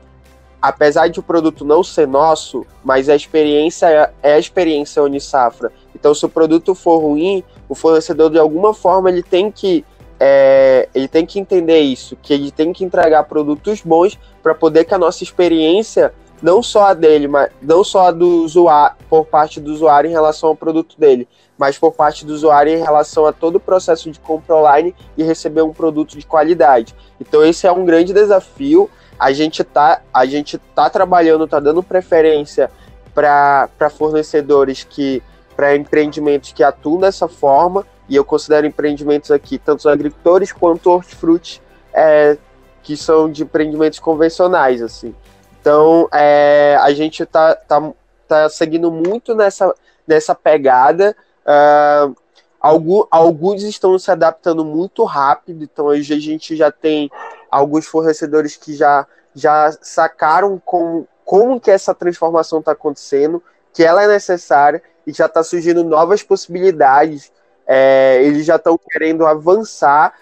apesar 0.62 1.09
de 1.09 1.19
o 1.19 1.23
produto 1.23 1.64
não 1.64 1.82
ser 1.82 2.06
nosso, 2.06 2.64
mas 2.85 3.09
a 3.09 3.17
experiência 3.17 3.87
é, 3.87 4.12
é 4.23 4.35
a 4.35 4.38
experiência 4.38 5.03
Unisafra. 5.03 5.73
Então, 5.93 6.14
se 6.14 6.25
o 6.25 6.29
produto 6.29 6.73
for 6.73 6.99
ruim, 6.99 7.43
o 7.69 7.75
fornecedor 7.75 8.31
de 8.31 8.39
alguma 8.39 8.72
forma 8.72 9.10
ele 9.10 9.22
tem 9.22 9.51
que 9.51 9.84
é, 10.25 10.89
ele 10.94 11.08
tem 11.08 11.27
que 11.27 11.41
entender 11.41 11.81
isso, 11.81 12.17
que 12.22 12.32
ele 12.32 12.53
tem 12.53 12.72
que 12.72 12.84
entregar 12.84 13.25
produtos 13.25 13.82
bons 13.82 14.17
para 14.41 14.55
poder 14.55 14.84
que 14.84 14.94
a 14.94 14.98
nossa 14.98 15.25
experiência, 15.25 16.15
não 16.41 16.63
só 16.63 16.84
a 16.86 16.94
dele, 16.94 17.27
mas 17.27 17.51
não 17.60 17.82
só 17.82 18.06
a 18.06 18.10
do 18.13 18.44
usuário, 18.44 18.96
por 19.10 19.27
parte 19.27 19.58
do 19.58 19.72
usuário 19.72 20.08
em 20.08 20.13
relação 20.13 20.51
ao 20.51 20.55
produto 20.55 20.94
dele, 20.96 21.27
mas 21.58 21.77
por 21.77 21.93
parte 21.93 22.25
do 22.25 22.32
usuário 22.32 22.72
em 22.72 22.81
relação 22.81 23.27
a 23.27 23.32
todo 23.32 23.56
o 23.56 23.60
processo 23.60 24.13
de 24.13 24.20
compra 24.20 24.55
online 24.55 24.94
e 25.17 25.25
receber 25.25 25.63
um 25.63 25.72
produto 25.72 26.17
de 26.17 26.25
qualidade. 26.25 26.94
Então 27.20 27.44
esse 27.44 27.67
é 27.67 27.72
um 27.72 27.84
grande 27.84 28.13
desafio. 28.13 28.89
A 29.22 29.32
gente 29.32 29.62
tá, 29.62 30.02
a 30.12 30.26
gente 30.26 30.58
tá 30.58 30.91
trabalhando, 30.91 31.46
tá 31.46 31.60
dando 31.60 31.81
preferência 31.81 32.69
para 33.14 33.91
fornecedores 33.96 34.82
que 34.82 35.22
para 35.55 35.76
empreendimentos 35.76 36.52
que 36.52 36.64
atuam 36.64 36.98
dessa 36.98 37.29
forma 37.29 37.86
e 38.08 38.17
eu 38.17 38.24
considero 38.24 38.67
empreendimentos 38.67 39.31
aqui, 39.31 39.58
tanto 39.58 39.81
os 39.81 39.86
agricultores 39.86 40.50
quanto 40.52 40.91
hortifruti, 40.91 41.62
é, 41.94 42.36
que 42.82 42.96
são 42.96 43.31
de 43.31 43.44
empreendimentos 43.44 44.00
convencionais, 44.00 44.82
assim. 44.82 45.14
Então, 45.60 46.08
é, 46.12 46.76
a 46.81 46.93
gente 46.93 47.22
está 47.22 47.55
tá, 47.55 47.93
tá 48.26 48.48
seguindo 48.48 48.91
muito 48.91 49.36
nessa, 49.36 49.72
nessa 50.05 50.34
pegada. 50.34 51.17
Uh, 51.46 52.14
algum, 52.60 53.05
alguns 53.08 53.62
estão 53.62 53.96
se 53.98 54.10
adaptando 54.10 54.64
muito 54.64 55.05
rápido, 55.05 55.62
então 55.62 55.86
hoje 55.86 56.12
a 56.12 56.19
gente 56.19 56.56
já 56.56 56.72
tem 56.72 57.10
alguns 57.53 57.87
fornecedores 57.87 58.56
que 58.56 58.75
já, 58.75 59.06
já 59.35 59.71
sacaram 59.81 60.61
com, 60.65 61.06
como 61.25 61.61
que 61.61 61.71
essa 61.71 61.94
transformação 61.94 62.59
está 62.59 62.73
acontecendo, 62.73 63.41
que 63.73 63.85
ela 63.85 64.03
é 64.03 64.09
necessária 64.09 64.82
e 65.06 65.13
já 65.13 65.27
está 65.27 65.44
surgindo 65.44 65.85
novas 65.85 66.23
possibilidades 66.23 67.31
é, 67.67 68.23
eles 68.23 68.44
já 68.44 68.56
estão 68.56 68.79
querendo 68.79 69.27
avançar 69.27 70.15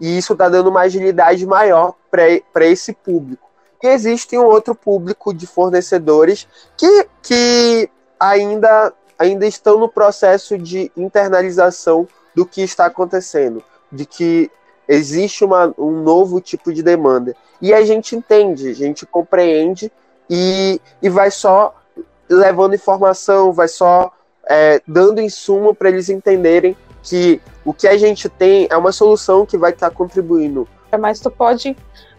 e 0.00 0.18
isso 0.18 0.32
está 0.32 0.48
dando 0.48 0.68
uma 0.70 0.82
agilidade 0.82 1.46
maior 1.46 1.94
para 2.10 2.66
esse 2.66 2.92
público. 2.92 3.48
E 3.82 3.86
existe 3.86 4.36
um 4.36 4.44
outro 4.44 4.74
público 4.74 5.32
de 5.32 5.46
fornecedores 5.46 6.48
que, 6.76 7.06
que 7.22 7.90
ainda, 8.18 8.92
ainda 9.18 9.46
estão 9.46 9.78
no 9.78 9.88
processo 9.88 10.58
de 10.58 10.90
internalização 10.96 12.08
do 12.34 12.44
que 12.44 12.62
está 12.62 12.86
acontecendo, 12.86 13.62
de 13.92 14.04
que 14.04 14.50
existe 14.88 15.44
uma, 15.44 15.74
um 15.78 16.02
novo 16.02 16.40
tipo 16.40 16.72
de 16.72 16.82
demanda. 16.82 17.34
E 17.60 17.72
a 17.72 17.84
gente 17.84 18.14
entende, 18.14 18.68
a 18.68 18.74
gente 18.74 19.06
compreende 19.06 19.90
e, 20.28 20.80
e 21.02 21.08
vai 21.08 21.30
só 21.30 21.74
levando 22.28 22.74
informação, 22.74 23.52
vai 23.52 23.68
só 23.68 24.12
é, 24.48 24.80
dando 24.86 25.20
insumo 25.20 25.74
para 25.74 25.88
eles 25.88 26.08
entenderem 26.08 26.76
que 27.02 27.40
o 27.64 27.72
que 27.72 27.86
a 27.86 27.96
gente 27.96 28.28
tem 28.28 28.66
é 28.70 28.76
uma 28.76 28.92
solução 28.92 29.46
que 29.46 29.56
vai 29.56 29.70
estar 29.70 29.90
contribuindo. 29.90 30.68
Mas 30.98 31.20
tu 31.20 31.30
pode 31.30 31.76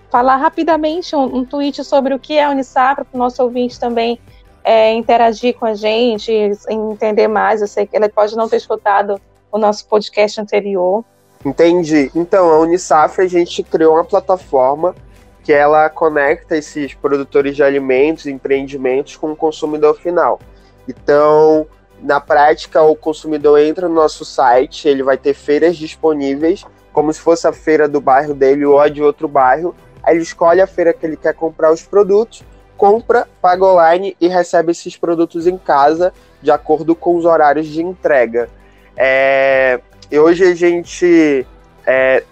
falar 0.10 0.38
rapidamente 0.38 1.16
um, 1.16 1.38
um 1.38 1.46
tweet 1.46 1.84
sobre 1.84 2.14
o 2.14 2.20
que 2.20 2.38
é 2.38 2.46
a 2.46 2.50
Unisafra 2.50 3.04
para 3.04 3.16
o 3.16 3.20
nosso 3.20 3.42
ouvinte 3.44 3.80
também 3.80 4.20
é, 4.64 4.94
interagir 4.94 5.56
com 5.58 5.66
a 5.66 5.74
gente, 5.74 6.32
entender 6.70 7.28
mais. 7.28 7.62
Eu 7.62 7.68
sei 7.68 7.88
que 7.88 7.96
ele 7.96 8.10
pode 8.10 8.36
não 8.36 8.50
ter 8.50 8.58
escutado 8.58 9.20
o 9.52 9.58
nosso 9.58 9.88
podcast 9.88 10.42
anterior. 10.42 11.06
Entendi. 11.46 12.12
Então, 12.16 12.50
a 12.50 12.60
Unisafra, 12.60 13.24
a 13.24 13.28
gente 13.28 13.64
criou 13.64 13.96
uma 13.96 14.04
plataforma 14.04 14.96
que 15.44 15.54
ela 15.54 15.90
conecta 15.90 16.58
esses 16.58 16.94
produtores 16.94 17.56
de 17.56 17.64
alimentos, 17.64 18.26
empreendimentos 18.26 19.16
com 19.16 19.32
o 19.32 19.36
consumidor 19.36 19.96
final. 19.98 20.40
Então, 20.88 21.66
na 22.02 22.20
prática, 22.20 22.82
o 22.82 22.96
consumidor 22.96 23.60
entra 23.60 23.88
no 23.88 23.96
nosso 23.96 24.26
site, 24.26 24.88
ele 24.88 25.04
vai 25.04 25.18
ter 25.18 25.34
feiras 25.34 25.78
disponíveis, 25.78 26.66
como 26.92 27.14
se 27.14 27.20
fosse 27.20 27.48
a 27.48 27.54
feira 27.54 27.88
do 27.88 28.02
bairro 28.02 28.34
dele 28.34 28.66
ou 28.66 28.80
a 28.80 28.90
de 28.90 29.02
outro 29.02 29.28
bairro. 29.28 29.76
Aí 30.04 30.16
ele 30.16 30.24
escolhe 30.24 30.62
a 30.62 30.68
feira 30.68 30.94
que 30.94 31.06
ele 31.06 31.18
quer 31.18 31.34
comprar 31.34 31.72
os 31.72 31.84
produtos, 31.84 32.44
compra, 32.76 33.28
paga 33.42 33.66
online 33.66 34.16
e 34.20 34.28
recebe 34.28 34.72
esses 34.72 34.96
produtos 34.98 35.48
em 35.48 35.58
casa 35.58 36.14
de 36.42 36.52
acordo 36.52 36.96
com 36.96 37.16
os 37.16 37.26
horários 37.26 37.68
de 37.68 37.82
entrega. 37.82 38.50
É, 38.96 39.80
e 40.12 40.20
hoje 40.20 40.44
a 40.44 40.56
gente 40.56 41.46
é, 41.86 42.24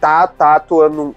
tá, 0.00 0.26
tá 0.26 0.56
atuando 0.56 1.14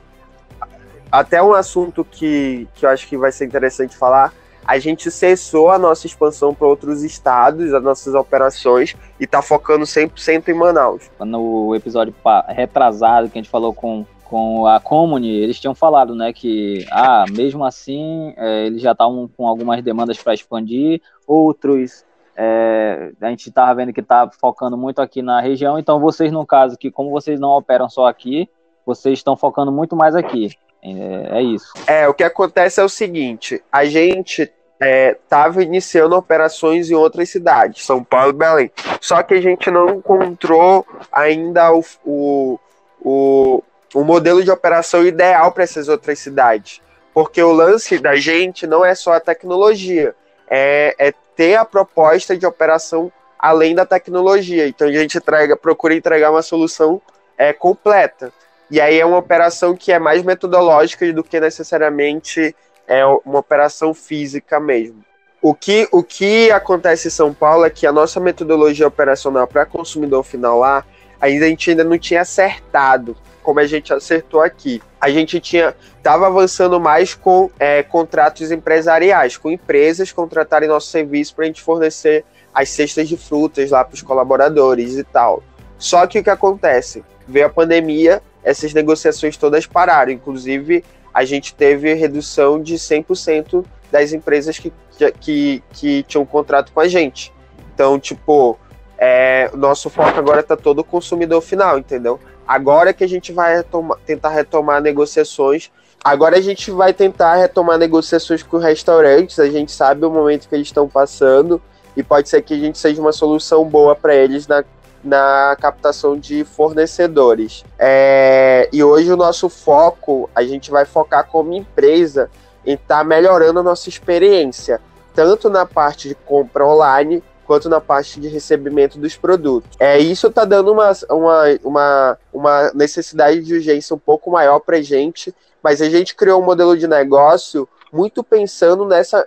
até 1.12 1.42
um 1.42 1.54
assunto 1.54 2.04
que, 2.04 2.68
que 2.76 2.86
eu 2.86 2.90
acho 2.90 3.08
que 3.08 3.18
vai 3.18 3.32
ser 3.32 3.46
interessante 3.46 3.96
falar 3.96 4.34
a 4.68 4.78
gente 4.78 5.10
cessou 5.10 5.72
a 5.72 5.80
nossa 5.80 6.06
expansão 6.06 6.54
para 6.54 6.68
outros 6.68 7.02
estados, 7.02 7.74
as 7.74 7.82
nossas 7.82 8.14
operações, 8.14 8.98
e 9.18 9.24
está 9.24 9.42
focando 9.42 9.86
100% 9.86 10.50
em 10.50 10.54
Manaus. 10.54 11.10
No 11.22 11.74
episódio 11.74 12.14
retrasado 12.50 13.30
que 13.30 13.40
a 13.40 13.42
gente 13.42 13.50
falou 13.50 13.74
com, 13.74 14.06
com 14.26 14.68
a 14.68 14.78
Comune, 14.82 15.30
eles 15.30 15.58
tinham 15.58 15.74
falado 15.74 16.14
né, 16.14 16.34
que, 16.34 16.86
ah, 16.92 17.24
mesmo 17.32 17.64
assim, 17.64 18.34
é, 18.36 18.66
eles 18.66 18.82
já 18.82 18.92
estavam 18.92 19.30
com 19.38 19.48
algumas 19.48 19.82
demandas 19.82 20.18
para 20.22 20.34
expandir, 20.34 21.02
outros 21.26 22.04
é, 22.40 23.12
a 23.20 23.30
gente 23.30 23.50
estava 23.50 23.74
vendo 23.74 23.92
que 23.92 24.00
está 24.00 24.30
focando 24.40 24.78
muito 24.78 25.02
aqui 25.02 25.24
na 25.24 25.42
região, 25.42 25.80
então 25.80 26.00
vocês, 26.00 26.32
no 26.32 26.46
caso, 26.46 26.78
que 26.78 26.92
como 26.92 27.10
vocês 27.10 27.40
não 27.40 27.50
operam 27.50 27.90
só 27.90 28.06
aqui, 28.06 28.48
vocês 28.86 29.18
estão 29.18 29.36
focando 29.36 29.72
muito 29.72 29.96
mais 29.96 30.16
aqui. 30.16 30.52
É, 30.84 31.40
é, 31.40 31.42
isso. 31.42 31.74
É, 31.88 32.08
o 32.08 32.14
que 32.14 32.24
acontece 32.24 32.80
é 32.80 32.84
o 32.84 32.90
seguinte: 32.90 33.64
a 33.72 33.86
gente 33.86 34.52
estava 34.80 35.62
é, 35.62 35.66
iniciando 35.66 36.16
operações 36.16 36.92
em 36.92 36.94
outras 36.94 37.28
cidades, 37.30 37.84
São 37.84 38.04
Paulo 38.04 38.30
e 38.30 38.34
Belém. 38.34 38.72
Só 39.02 39.24
que 39.24 39.34
a 39.34 39.42
gente 39.42 39.72
não 39.72 39.96
encontrou 39.96 40.86
ainda 41.12 41.74
o, 41.74 41.84
o, 42.06 42.60
o, 43.02 43.64
o 43.96 44.04
modelo 44.04 44.44
de 44.44 44.52
operação 44.52 45.04
ideal 45.04 45.52
para 45.52 45.64
essas 45.64 45.90
outras 45.90 46.20
cidades. 46.20 46.82
Porque 47.16 47.42
o 47.42 47.52
lance 47.52 47.98
da 47.98 48.16
gente 48.16 48.68
não 48.68 48.86
é 48.86 48.94
só 48.94 49.14
a 49.14 49.20
tecnologia, 49.20 50.16
é, 50.48 50.96
é 51.00 51.14
ter 51.38 51.56
a 51.56 51.64
proposta 51.64 52.36
de 52.36 52.46
operação 52.46 53.12
além 53.40 53.76
da 53.76 53.86
tecnologia. 53.86 54.68
Então 54.68 54.88
a 54.88 54.92
gente 54.92 55.18
entrega, 55.18 55.56
procura 55.56 55.94
entregar 55.94 56.32
uma 56.32 56.42
solução 56.42 57.00
é, 57.38 57.54
completa. 57.54 58.34
E 58.70 58.82
aí 58.82 59.00
é 59.00 59.06
uma 59.06 59.18
operação 59.18 59.76
que 59.76 59.92
é 59.92 60.00
mais 60.00 60.24
metodológica 60.24 61.14
do 61.14 61.24
que 61.24 61.40
necessariamente 61.40 62.54
é 62.88 63.06
uma 63.06 63.40
operação 63.40 63.94
física 63.94 64.60
mesmo. 64.60 65.06
O 65.42 65.54
que, 65.54 65.88
o 65.92 66.04
que 66.04 66.52
acontece 66.52 67.08
em 67.08 67.12
São 67.12 67.34
Paulo 67.34 67.64
é 67.64 67.70
que 67.70 67.86
a 67.86 67.92
nossa 67.92 68.20
metodologia 68.20 68.88
operacional 68.88 69.48
para 69.48 69.66
consumidor 69.66 70.24
final 70.24 70.60
lá, 70.60 70.84
a 71.22 71.30
gente 71.30 71.70
ainda 71.70 71.84
não 71.84 71.98
tinha 71.98 72.22
acertado 72.22 73.16
como 73.44 73.60
a 73.60 73.68
gente 73.68 73.94
acertou 73.94 74.42
aqui. 74.42 74.82
A 75.00 75.10
gente 75.10 75.40
tinha 75.40 75.76
estava 75.98 76.28
avançando 76.28 76.80
mais 76.80 77.14
com 77.14 77.52
é, 77.60 77.84
contratos 77.84 78.52
empresariais, 78.52 79.38
com 79.38 79.52
empresas 79.52 80.12
contratarem 80.12 80.68
nosso 80.70 80.88
serviço 80.88 81.36
para 81.36 81.44
a 81.44 81.48
gente 81.48 81.62
fornecer 81.62 82.26
as 82.54 82.70
cestas 82.70 83.08
de 83.08 83.18
frutas 83.18 83.72
lá 83.72 83.84
para 83.84 83.94
os 83.94 84.02
colaboradores 84.02 84.96
e 84.96 85.04
tal. 85.04 85.44
Só 85.78 86.08
que 86.08 86.20
o 86.20 86.24
que 86.24 86.30
acontece? 86.30 87.04
Veio 87.28 87.46
a 87.46 87.50
pandemia, 87.50 88.22
essas 88.44 88.74
negociações 88.74 89.38
todas 89.38 89.68
pararam, 89.68 90.12
inclusive 90.12 90.84
a 91.14 91.26
gente 91.26 91.54
teve 91.54 91.94
redução 91.94 92.62
de 92.62 92.76
100% 92.76 93.66
das 93.92 94.14
empresas 94.14 94.60
que, 94.60 94.72
que, 95.20 95.64
que 95.72 96.04
tinham 96.04 96.24
um 96.24 96.26
contrato 96.26 96.72
com 96.72 96.80
a 96.80 96.88
gente. 96.88 97.34
Então, 97.74 98.00
tipo, 98.00 98.58
é, 98.98 99.50
nosso 99.54 99.90
foco 99.90 100.18
agora 100.18 100.42
está 100.42 100.56
todo 100.56 100.84
consumidor 100.84 101.42
final, 101.42 101.78
entendeu? 101.78 102.20
Agora 102.48 102.94
que 102.94 103.04
a 103.04 103.10
gente 103.10 103.34
vai 103.34 103.58
retoma, 103.58 103.98
tentar 104.06 104.30
retomar 104.30 104.82
negociações. 104.82 105.70
Agora 106.04 106.38
a 106.38 106.42
gente 106.42 106.72
vai 106.72 106.94
tentar 106.94 107.36
retomar 107.36 107.78
negociações 107.78 108.42
com 108.42 108.58
restaurantes. 108.58 109.40
A 109.40 109.50
gente 109.50 109.72
sabe 109.72 110.06
o 110.06 110.10
momento 110.10 110.48
que 110.48 110.56
eles 110.56 110.68
estão 110.68 110.88
passando 110.88 111.62
e 111.96 112.04
pode 112.04 112.30
ser 112.30 112.42
que 112.44 112.54
a 112.54 112.58
gente 112.58 112.78
seja 112.78 113.02
uma 113.02 113.12
solução 113.12 113.66
boa 113.66 113.96
para 113.96 114.16
eles 114.16 114.48
na, 114.48 114.64
na 115.04 115.58
captação 115.60 116.18
de 116.18 116.46
fornecedores. 116.46 117.66
É, 117.78 118.70
e 118.72 118.84
hoje 118.84 119.12
o 119.12 119.18
nosso 119.18 119.50
foco, 119.50 120.30
a 120.34 120.44
gente 120.44 120.72
vai 120.72 120.86
focar 120.86 121.28
como 121.28 121.54
empresa 121.54 122.30
em 122.66 122.74
estar 122.74 123.00
tá 123.00 123.04
melhorando 123.04 123.60
a 123.60 123.64
nossa 123.64 123.90
experiência, 123.90 124.80
tanto 125.14 125.50
na 125.50 125.66
parte 125.66 126.10
de 126.10 126.16
compra 126.16 126.66
online 126.66 127.24
quanto 127.48 127.70
na 127.70 127.80
parte 127.80 128.20
de 128.20 128.28
recebimento 128.28 129.00
dos 129.00 129.16
produtos. 129.16 129.72
É, 129.80 129.98
isso 129.98 130.28
está 130.28 130.44
dando 130.44 130.74
uma, 130.74 130.92
uma, 131.10 131.44
uma, 131.64 132.18
uma 132.34 132.72
necessidade 132.74 133.42
de 133.42 133.56
urgência 133.56 133.96
um 133.96 134.00
pouco 134.00 134.30
maior 134.30 134.60
para 134.60 134.78
a 134.78 134.82
gente, 134.82 135.34
mas 135.64 135.82
a 135.82 135.90
gente 135.90 136.14
criou 136.14 136.42
um 136.42 136.46
modelo 136.46 136.78
de 136.78 136.88
negócio 136.88 137.68
muito 137.92 138.24
pensando 138.24 138.86
nessa 138.86 139.26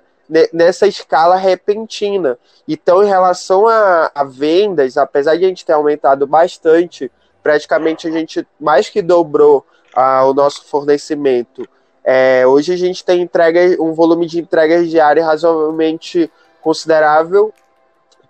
nessa 0.53 0.87
escala 0.87 1.35
repentina. 1.35 2.39
Então, 2.69 3.03
em 3.03 3.09
relação 3.09 3.67
a, 3.67 4.13
a, 4.15 4.23
vendas, 4.23 4.97
apesar 4.97 5.37
de 5.37 5.45
a 5.45 5.49
gente 5.49 5.67
ter 5.67 5.73
aumentado 5.73 6.25
bastante, 6.25 7.11
praticamente 7.43 8.07
a 8.07 8.13
gente 8.13 8.47
mais 8.61 8.89
que 8.89 9.03
dobrou 9.03 9.67
ah, 9.93 10.25
o 10.27 10.33
nosso 10.33 10.65
fornecimento. 10.67 11.69
É, 12.05 12.47
hoje 12.47 12.73
a 12.73 12.77
gente 12.77 13.05
tem 13.05 13.21
entrega, 13.21 13.61
um 13.83 13.93
volume 13.93 14.25
de 14.25 14.39
entregas 14.39 14.89
diárias 14.89 15.27
razoavelmente 15.27 16.31
considerável 16.63 17.53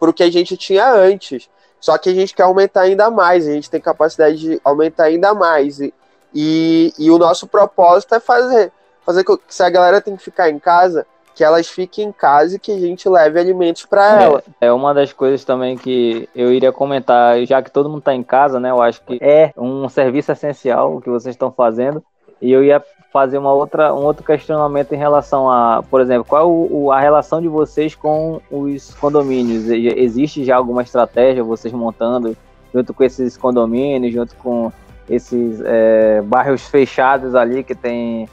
para 0.01 0.11
o 0.11 0.15
que 0.15 0.23
a 0.23 0.33
gente 0.33 0.57
tinha 0.57 0.91
antes. 0.91 1.49
Só 1.79 1.97
que 1.99 2.09
a 2.09 2.15
gente 2.15 2.35
quer 2.35 2.43
aumentar 2.45 2.83
ainda 2.83 3.11
mais, 3.11 3.47
a 3.47 3.53
gente 3.53 3.71
tem 3.71 3.81
capacidade 3.81 4.39
de 4.39 4.61
aumentar 4.65 5.05
ainda 5.05 5.35
mais. 5.35 5.79
E, 5.79 5.95
e, 6.35 6.93
e 6.99 7.11
o 7.11 7.19
nosso 7.19 7.47
propósito 7.47 8.15
é 8.15 8.21
fazer, 8.21 8.73
fazer 9.05 9.25
que 9.25 9.39
se 9.49 9.63
a 9.63 9.71
galera 9.71 10.01
tem 10.01 10.17
que 10.17 10.23
ficar 10.23 10.51
em 10.51 10.59
casa, 10.59 11.07
que 11.35 11.45
elas 11.45 11.69
fiquem 11.69 12.09
em 12.09 12.13
casa 12.13 12.57
e 12.57 12.59
que 12.59 12.71
a 12.73 12.79
gente 12.79 13.09
leve 13.09 13.41
alimentos 13.41 13.87
para 13.87 14.23
elas. 14.23 14.43
É 14.61 14.71
uma 14.71 14.93
das 14.93 15.13
coisas 15.13 15.45
também 15.45 15.77
que 15.77 16.29
eu 16.35 16.53
iria 16.53 16.73
comentar, 16.73 17.43
já 17.47 17.63
que 17.63 17.71
todo 17.71 17.89
mundo 17.89 18.01
está 18.01 18.15
em 18.15 18.23
casa, 18.23 18.61
né? 18.61 18.71
Eu 18.71 18.83
acho 18.83 19.03
que 19.03 19.19
é 19.23 19.53
um 19.57 19.89
serviço 19.89 20.33
essencial 20.33 20.97
o 20.97 21.01
que 21.01 21.09
vocês 21.09 21.35
estão 21.35 21.51
fazendo. 21.51 22.05
E 22.41 22.51
eu 22.51 22.65
ia 22.65 22.83
fazer 23.13 23.39
uma 23.39 23.53
outra, 23.53 23.93
um 23.93 24.05
outro 24.05 24.25
questionamento 24.25 24.93
em 24.93 24.99
relação 24.99 25.51
a, 25.51 25.83
por 25.83 26.01
exemplo, 26.01 26.25
qual 26.25 26.43
é 26.43 26.47
o, 26.47 26.93
a 26.93 27.01
relação 27.01 27.41
de 27.41 27.49
vocês 27.49 27.95
com 27.95 28.41
os 28.51 28.95
condomínios? 28.95 29.69
Existe 29.69 30.45
já 30.45 30.57
alguma 30.57 30.83
estratégia 30.83 31.43
vocês 31.43 31.73
montando 31.73 32.37
junto 32.73 32.95
com 32.95 33.03
esses 33.03 33.37
condomínios, 33.37 34.15
junto 34.15 34.35
com 34.37 34.73
esses 35.09 35.61
é, 35.65 36.23
bairros 36.23 36.69
fechados 36.69 37.35
ali 37.35 37.65
que 37.65 37.75
tem 37.75 38.29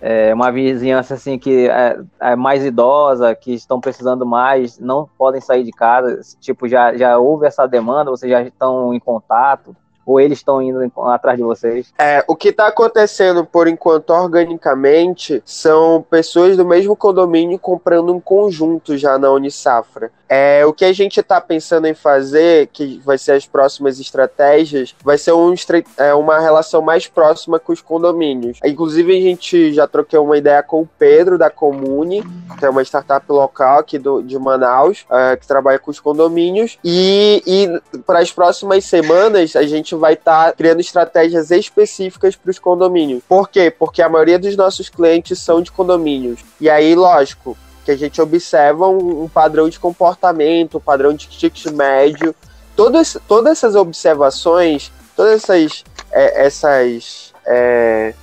é, 0.00 0.34
uma 0.34 0.50
vizinhança 0.50 1.14
assim 1.14 1.38
que 1.38 1.68
é, 1.68 1.98
é, 2.20 2.36
mais 2.36 2.64
idosa, 2.64 3.34
que 3.34 3.54
estão 3.54 3.80
precisando 3.80 4.26
mais, 4.26 4.78
não 4.78 5.08
podem 5.16 5.40
sair 5.40 5.62
de 5.62 5.70
casa, 5.70 6.20
tipo, 6.40 6.68
já, 6.68 6.96
já 6.96 7.16
houve 7.16 7.46
essa 7.46 7.66
demanda, 7.66 8.10
vocês 8.10 8.30
já 8.30 8.42
estão 8.42 8.92
em 8.92 9.00
contato? 9.00 9.74
Ou 10.06 10.20
eles 10.20 10.38
estão 10.38 10.62
indo 10.62 10.90
atrás 11.08 11.36
de 11.36 11.42
vocês? 11.42 11.92
É, 11.98 12.24
o 12.28 12.36
que 12.36 12.50
está 12.50 12.68
acontecendo 12.68 13.44
por 13.44 13.66
enquanto 13.66 14.10
organicamente 14.10 15.42
são 15.44 16.00
pessoas 16.08 16.56
do 16.56 16.64
mesmo 16.64 16.96
condomínio 16.96 17.58
comprando 17.58 18.14
um 18.14 18.20
conjunto 18.20 18.96
já 18.96 19.18
na 19.18 19.30
Unisafra. 19.30 20.12
É, 20.28 20.64
o 20.66 20.72
que 20.72 20.84
a 20.84 20.92
gente 20.92 21.20
está 21.20 21.40
pensando 21.40 21.86
em 21.86 21.94
fazer, 21.94 22.68
que 22.72 23.00
vai 23.04 23.16
ser 23.16 23.32
as 23.32 23.46
próximas 23.46 24.00
estratégias, 24.00 24.94
vai 25.04 25.16
ser 25.18 25.32
um, 25.32 25.54
é, 25.98 26.14
uma 26.14 26.40
relação 26.40 26.82
mais 26.82 27.06
próxima 27.06 27.58
com 27.58 27.72
os 27.72 27.80
condomínios. 27.80 28.58
Inclusive, 28.64 29.16
a 29.16 29.20
gente 29.20 29.72
já 29.72 29.86
troquei 29.86 30.18
uma 30.18 30.36
ideia 30.36 30.62
com 30.62 30.82
o 30.82 30.88
Pedro, 30.98 31.38
da 31.38 31.50
Comune, 31.50 32.24
que 32.58 32.64
é 32.64 32.70
uma 32.70 32.82
startup 32.82 33.24
local 33.28 33.78
aqui 33.78 33.98
do, 33.98 34.22
de 34.22 34.38
Manaus, 34.38 35.06
é, 35.10 35.36
que 35.36 35.46
trabalha 35.46 35.78
com 35.78 35.90
os 35.90 36.00
condomínios. 36.00 36.78
E, 36.84 37.42
e 37.46 38.00
para 38.02 38.18
as 38.18 38.32
próximas 38.32 38.84
semanas, 38.84 39.54
a 39.54 39.62
gente 39.62 39.94
vai 39.96 40.14
estar 40.14 40.46
tá 40.46 40.52
criando 40.52 40.80
estratégias 40.80 41.50
específicas 41.50 42.36
para 42.36 42.50
os 42.50 42.58
condomínios. 42.58 43.22
Por 43.28 43.48
quê? 43.48 43.70
Porque 43.70 44.02
a 44.02 44.08
maioria 44.08 44.38
dos 44.38 44.56
nossos 44.56 44.88
clientes 44.88 45.38
são 45.38 45.60
de 45.60 45.72
condomínios. 45.72 46.40
E 46.60 46.68
aí, 46.68 46.94
lógico, 46.94 47.56
que 47.84 47.90
a 47.90 47.96
gente 47.96 48.20
observa 48.20 48.88
um, 48.88 49.24
um 49.24 49.28
padrão 49.28 49.68
de 49.68 49.78
comportamento, 49.78 50.78
um 50.78 50.80
padrão 50.80 51.14
de 51.14 51.28
ticket 51.28 51.66
médio 51.72 52.34
todas, 52.76 53.16
todas 53.26 53.52
essas 53.52 53.74
observações, 53.74 54.92
todas 55.16 55.42
essas, 55.42 55.84
é, 56.12 56.46
essas, 56.46 57.32
é, 57.44 58.14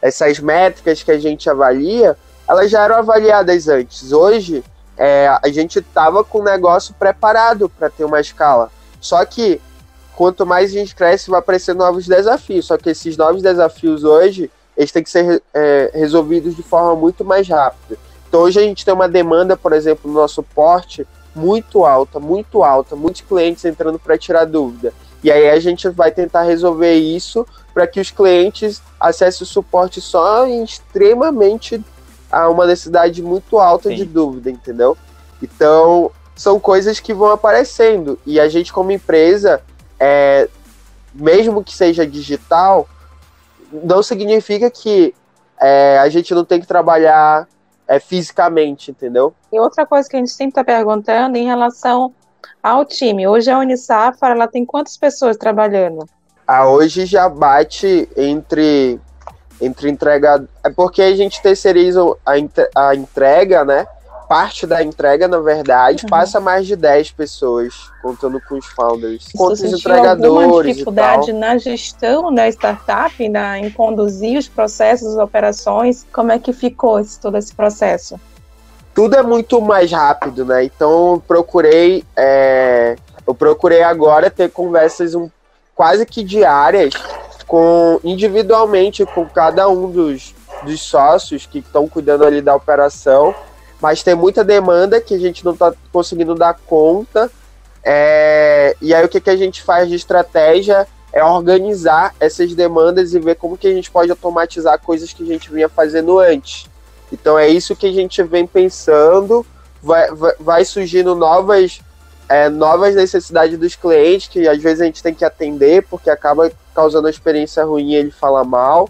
essas 0.00 0.40
métricas 0.40 1.02
que 1.02 1.10
a 1.10 1.18
gente 1.18 1.48
avalia, 1.48 2.16
elas 2.48 2.70
já 2.70 2.82
eram 2.82 2.96
avaliadas 2.96 3.68
antes. 3.68 4.10
Hoje, 4.10 4.64
é, 4.96 5.28
a 5.42 5.48
gente 5.48 5.78
estava 5.78 6.24
com 6.24 6.38
o 6.38 6.44
negócio 6.44 6.94
preparado 6.94 7.68
para 7.68 7.90
ter 7.90 8.04
uma 8.04 8.20
escala. 8.20 8.70
Só 9.00 9.22
que 9.24 9.60
quanto 10.16 10.46
mais 10.46 10.70
a 10.70 10.74
gente 10.74 10.94
cresce, 10.94 11.30
vai 11.30 11.40
aparecer 11.40 11.74
novos 11.74 12.06
desafios. 12.06 12.66
Só 12.66 12.76
que 12.76 12.90
esses 12.90 13.16
novos 13.16 13.42
desafios 13.42 14.04
hoje, 14.04 14.50
eles 14.76 14.92
têm 14.92 15.02
que 15.02 15.10
ser 15.10 15.42
é, 15.52 15.90
resolvidos 15.94 16.56
de 16.56 16.62
forma 16.62 16.94
muito 16.94 17.24
mais 17.24 17.48
rápida. 17.48 17.96
Então 18.28 18.42
hoje 18.42 18.58
a 18.58 18.62
gente 18.62 18.84
tem 18.84 18.92
uma 18.92 19.08
demanda, 19.08 19.56
por 19.56 19.72
exemplo, 19.72 20.10
no 20.10 20.18
nosso 20.18 20.42
porte 20.42 21.06
muito 21.34 21.84
alta, 21.84 22.20
muito 22.20 22.62
alta, 22.62 22.94
muitos 22.94 23.22
clientes 23.22 23.64
entrando 23.64 23.98
para 23.98 24.16
tirar 24.16 24.44
dúvida. 24.44 24.92
E 25.22 25.30
aí 25.30 25.48
a 25.48 25.58
gente 25.58 25.88
vai 25.88 26.10
tentar 26.10 26.42
resolver 26.42 26.94
isso 26.94 27.46
para 27.72 27.86
que 27.86 27.98
os 27.98 28.10
clientes 28.10 28.82
acessem 29.00 29.44
o 29.44 29.46
suporte 29.46 30.00
só 30.00 30.46
em 30.46 30.62
extremamente 30.62 31.82
a 32.30 32.48
uma 32.48 32.66
necessidade 32.66 33.22
muito 33.22 33.58
alta 33.58 33.88
Sim. 33.88 33.96
de 33.96 34.04
dúvida, 34.04 34.50
entendeu? 34.50 34.96
Então, 35.42 36.10
são 36.34 36.58
coisas 36.58 37.00
que 37.00 37.14
vão 37.14 37.30
aparecendo. 37.30 38.18
E 38.26 38.40
a 38.40 38.48
gente, 38.48 38.72
como 38.72 38.90
empresa, 38.90 39.62
é, 40.04 40.48
mesmo 41.14 41.64
que 41.64 41.74
seja 41.74 42.06
digital, 42.06 42.86
não 43.72 44.02
significa 44.02 44.70
que 44.70 45.14
é, 45.58 45.98
a 45.98 46.08
gente 46.10 46.34
não 46.34 46.44
tem 46.44 46.60
que 46.60 46.66
trabalhar 46.66 47.48
é, 47.88 47.98
fisicamente, 47.98 48.90
entendeu? 48.90 49.34
E 49.50 49.58
outra 49.58 49.86
coisa 49.86 50.06
que 50.06 50.16
a 50.16 50.18
gente 50.18 50.32
sempre 50.32 50.50
está 50.50 50.62
perguntando 50.62 51.38
em 51.38 51.46
relação 51.46 52.12
ao 52.62 52.84
time. 52.84 53.26
Hoje 53.26 53.50
a 53.50 53.58
Unisafra, 53.58 54.30
ela 54.30 54.46
tem 54.46 54.66
quantas 54.66 54.98
pessoas 54.98 55.38
trabalhando? 55.38 56.06
Ah, 56.46 56.68
hoje 56.68 57.06
já 57.06 57.26
bate 57.26 58.06
entre 58.14 59.00
entre 59.58 59.88
entrega. 59.88 60.46
É 60.62 60.68
porque 60.68 61.00
a 61.00 61.16
gente 61.16 61.40
terceiriza 61.40 62.02
a, 62.26 62.88
a 62.88 62.94
entrega, 62.94 63.64
né? 63.64 63.86
Parte 64.28 64.66
da 64.66 64.82
entrega, 64.82 65.28
na 65.28 65.38
verdade, 65.38 66.04
uhum. 66.04 66.08
passa 66.08 66.40
mais 66.40 66.66
de 66.66 66.74
10 66.76 67.12
pessoas, 67.12 67.74
contando 68.02 68.40
com 68.40 68.56
os 68.56 68.66
founders. 68.66 69.28
Com 69.36 69.48
os 69.48 69.62
entregadores. 69.62 70.24
Alguma 70.24 70.64
dificuldade 70.64 71.32
na 71.32 71.58
gestão 71.58 72.32
da 72.34 72.48
startup, 72.48 73.28
na, 73.28 73.58
em 73.58 73.70
conduzir 73.70 74.38
os 74.38 74.48
processos, 74.48 75.08
as 75.08 75.18
operações? 75.18 76.06
Como 76.12 76.32
é 76.32 76.38
que 76.38 76.52
ficou 76.52 76.98
esse, 76.98 77.20
todo 77.20 77.36
esse 77.36 77.54
processo? 77.54 78.18
Tudo 78.94 79.16
é 79.16 79.22
muito 79.22 79.60
mais 79.60 79.90
rápido, 79.90 80.44
né? 80.44 80.64
Então 80.64 81.22
procurei. 81.26 82.04
É, 82.16 82.96
eu 83.26 83.34
procurei 83.34 83.82
agora 83.82 84.30
ter 84.30 84.50
conversas 84.50 85.14
um, 85.14 85.28
quase 85.74 86.06
que 86.06 86.22
diárias 86.22 86.94
com 87.46 88.00
individualmente 88.04 89.04
com 89.04 89.26
cada 89.26 89.68
um 89.68 89.90
dos, 89.90 90.34
dos 90.62 90.80
sócios 90.80 91.46
que 91.46 91.58
estão 91.58 91.88
cuidando 91.88 92.24
ali 92.24 92.40
da 92.40 92.54
operação, 92.54 93.34
mas 93.84 94.02
tem 94.02 94.14
muita 94.14 94.42
demanda 94.42 94.98
que 94.98 95.12
a 95.12 95.18
gente 95.18 95.44
não 95.44 95.52
está 95.52 95.70
conseguindo 95.92 96.34
dar 96.34 96.58
conta. 96.66 97.30
É, 97.84 98.74
e 98.80 98.94
aí 98.94 99.04
o 99.04 99.08
que, 99.10 99.20
que 99.20 99.28
a 99.28 99.36
gente 99.36 99.62
faz 99.62 99.90
de 99.90 99.94
estratégia 99.94 100.88
é 101.12 101.22
organizar 101.22 102.14
essas 102.18 102.54
demandas 102.54 103.12
e 103.12 103.18
ver 103.18 103.34
como 103.34 103.58
que 103.58 103.66
a 103.66 103.74
gente 103.74 103.90
pode 103.90 104.10
automatizar 104.10 104.80
coisas 104.80 105.12
que 105.12 105.22
a 105.22 105.26
gente 105.26 105.52
vinha 105.52 105.68
fazendo 105.68 106.18
antes. 106.18 106.64
Então 107.12 107.38
é 107.38 107.46
isso 107.46 107.76
que 107.76 107.86
a 107.86 107.92
gente 107.92 108.22
vem 108.22 108.46
pensando, 108.46 109.44
vai, 109.82 110.08
vai, 110.40 110.64
surgindo 110.64 111.14
novas 111.14 111.82
é, 112.26 112.48
novas 112.48 112.94
necessidades 112.94 113.58
dos 113.58 113.76
clientes 113.76 114.28
que 114.28 114.48
às 114.48 114.62
vezes 114.62 114.80
a 114.80 114.86
gente 114.86 115.02
tem 115.02 115.12
que 115.12 115.26
atender 115.26 115.86
porque 115.90 116.08
acaba 116.08 116.50
causando 116.74 117.04
uma 117.04 117.10
experiência 117.10 117.62
ruim 117.66 117.90
e 117.90 117.96
ele 117.96 118.10
fala 118.10 118.44
mal. 118.44 118.88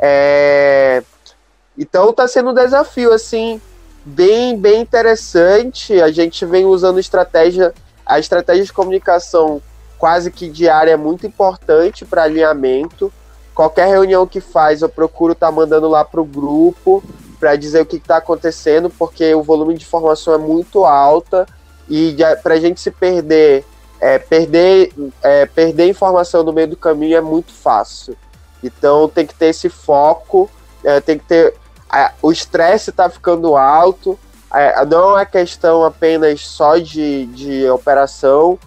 É... 0.00 1.02
Então 1.76 2.10
está 2.10 2.28
sendo 2.28 2.50
um 2.50 2.54
desafio 2.54 3.12
assim 3.12 3.60
bem 4.04 4.58
bem 4.58 4.80
interessante. 4.80 6.00
A 6.00 6.10
gente 6.10 6.44
vem 6.44 6.64
usando 6.64 6.98
estratégia, 6.98 7.74
a 8.04 8.18
estratégia 8.18 8.64
de 8.64 8.72
comunicação 8.72 9.62
quase 9.98 10.30
que 10.30 10.48
diária 10.48 10.92
é 10.92 10.96
muito 10.96 11.26
importante 11.26 12.04
para 12.04 12.22
alinhamento. 12.22 13.12
Qualquer 13.54 13.88
reunião 13.88 14.26
que 14.26 14.40
faz, 14.40 14.82
eu 14.82 14.88
procuro 14.88 15.32
estar 15.32 15.48
tá 15.48 15.52
mandando 15.52 15.88
lá 15.88 16.04
para 16.04 16.20
o 16.20 16.24
grupo 16.24 17.02
para 17.40 17.56
dizer 17.56 17.80
o 17.80 17.86
que 17.86 17.96
está 17.96 18.16
acontecendo, 18.16 18.90
porque 18.90 19.34
o 19.34 19.42
volume 19.42 19.74
de 19.74 19.84
informação 19.84 20.34
é 20.34 20.38
muito 20.38 20.84
alta 20.84 21.46
e 21.88 22.16
para 22.42 22.54
a 22.54 22.60
gente 22.60 22.80
se 22.80 22.90
perder, 22.90 23.64
é, 24.00 24.18
perder, 24.18 24.92
é, 25.22 25.46
perder 25.46 25.88
informação 25.88 26.42
no 26.42 26.52
meio 26.52 26.68
do 26.68 26.76
caminho 26.76 27.16
é 27.16 27.20
muito 27.20 27.52
fácil. 27.52 28.16
Então 28.62 29.08
tem 29.08 29.26
que 29.26 29.34
ter 29.34 29.46
esse 29.46 29.68
foco, 29.68 30.50
é, 30.84 31.00
tem 31.00 31.18
que 31.18 31.24
ter. 31.24 31.54
O 32.22 32.30
estresse 32.30 32.90
está 32.90 33.08
ficando 33.08 33.56
alto, 33.56 34.18
é, 34.52 34.84
não 34.86 35.18
é 35.18 35.26
questão 35.26 35.84
apenas 35.84 36.46
só 36.46 36.78
de, 36.78 37.26
de 37.26 37.68
operação, 37.68 38.58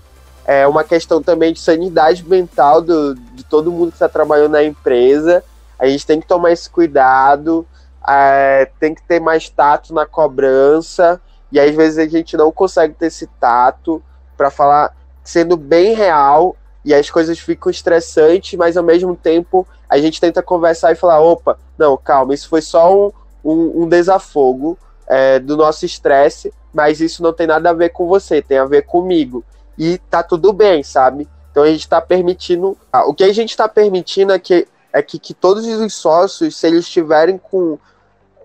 é 0.46 0.68
uma 0.68 0.84
questão 0.84 1.22
também 1.22 1.54
de 1.54 1.60
sanidade 1.60 2.28
mental 2.28 2.82
do, 2.82 3.16
de 3.16 3.44
todo 3.44 3.72
mundo 3.72 3.90
que 3.90 3.96
está 3.96 4.10
trabalhando 4.10 4.54
na 4.54 4.64
empresa. 4.64 5.44
A 5.78 5.88
gente 5.88 6.06
tem 6.06 6.20
que 6.20 6.28
tomar 6.28 6.52
esse 6.52 6.70
cuidado, 6.70 7.66
é, 8.08 8.70
tem 8.80 8.94
que 8.94 9.04
ter 9.04 9.20
mais 9.20 9.50
tato 9.50 9.94
na 9.94 10.06
cobrança. 10.06 11.22
E 11.52 11.60
às 11.60 11.76
vezes 11.76 12.00
a 12.00 12.08
gente 12.08 12.36
não 12.38 12.52
consegue 12.52 12.94
ter 12.94 13.08
esse 13.08 13.28
tato 13.40 14.02
para 14.38 14.50
falar 14.50 14.96
sendo 15.24 15.56
bem 15.56 15.94
real 15.94 16.56
e 16.84 16.94
as 16.94 17.10
coisas 17.10 17.38
ficam 17.40 17.70
estressantes, 17.70 18.58
mas 18.58 18.76
ao 18.76 18.84
mesmo 18.84 19.16
tempo 19.16 19.68
a 19.92 19.98
gente 19.98 20.22
tenta 20.22 20.42
conversar 20.42 20.92
e 20.92 20.96
falar: 20.96 21.20
opa, 21.20 21.60
não, 21.78 21.98
calma, 21.98 22.34
isso 22.34 22.48
foi 22.48 22.62
só 22.62 22.96
um, 22.96 23.12
um, 23.44 23.84
um 23.84 23.90
desafogo 23.90 24.78
é, 25.08 25.38
do 25.38 25.58
nosso 25.58 25.86
estresse, 25.86 26.54
mas 26.74 27.02
isso 27.02 27.22
não 27.22 27.34
tem 27.34 27.46
nada 27.46 27.70
a 27.70 27.74
ver 27.74 27.90
com 27.90 28.08
você, 28.08 28.42
tem 28.42 28.58
a 28.58 28.66
ver 28.66 28.84
comigo. 28.84 29.44
E 29.78 29.98
tá 30.10 30.24
tudo 30.24 30.54
bem, 30.54 30.82
sabe? 30.82 31.28
Então 31.52 31.64
a 31.64 31.68
gente 31.68 31.82
está 31.82 32.00
permitindo. 32.00 32.78
Ah, 32.92 33.06
o 33.06 33.14
que 33.14 33.24
a 33.24 33.34
gente 33.34 33.50
está 33.50 33.68
permitindo 33.68 34.32
é 34.32 34.40
que, 34.40 34.66
é 34.94 35.02
que, 35.02 35.20
que 35.20 35.34
todos 35.34 35.68
os 35.68 35.94
sócios, 35.94 36.56
se 36.56 36.68
eles 36.68 36.86
estiverem 36.86 37.38
com 37.38 37.78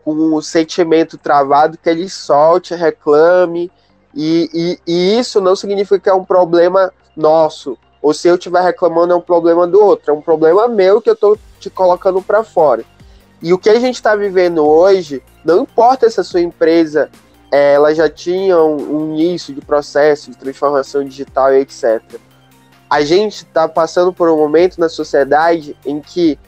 com 0.04 0.36
o 0.36 0.40
sentimento 0.40 1.18
travado, 1.18 1.76
que 1.76 1.90
ele 1.90 2.08
solte, 2.08 2.76
reclame, 2.76 3.72
e, 4.14 4.48
e, 4.54 4.80
e, 4.86 5.18
isso 5.18 5.40
não 5.40 5.56
significa 5.56 5.98
que 5.98 6.08
é 6.08 6.14
um 6.14 6.24
problema 6.24 6.92
nosso, 7.16 7.76
ou 8.06 8.14
se 8.14 8.28
eu 8.28 8.36
estiver 8.36 8.62
reclamando 8.62 9.12
é 9.12 9.16
um 9.16 9.20
problema 9.20 9.66
do 9.66 9.82
outro, 9.82 10.12
é 10.12 10.14
um 10.14 10.20
problema 10.20 10.68
meu 10.68 11.02
que 11.02 11.10
eu 11.10 11.14
estou 11.14 11.36
te 11.58 11.68
colocando 11.68 12.22
para 12.22 12.44
fora. 12.44 12.84
E 13.42 13.52
o 13.52 13.58
que 13.58 13.68
a 13.68 13.80
gente 13.80 13.96
está 13.96 14.14
vivendo 14.14 14.64
hoje, 14.64 15.20
não 15.44 15.62
importa 15.62 16.08
se 16.08 16.20
a 16.20 16.22
sua 16.22 16.40
empresa 16.40 17.10
é, 17.50 17.72
ela 17.72 17.92
já 17.92 18.08
tinha 18.08 18.62
um, 18.62 19.12
início 19.12 19.52
de 19.52 19.60
processo 19.60 20.30
de 20.30 20.36
transformação 20.36 21.04
digital 21.04 21.52
e 21.52 21.58
etc. 21.58 22.00
A 22.88 23.00
gente 23.00 23.38
está 23.38 23.66
passando 23.66 24.12
por 24.12 24.28
um 24.28 24.36
momento 24.36 24.78
na 24.78 24.88
sociedade 24.88 25.76
em 25.84 25.98
que, 25.98 26.38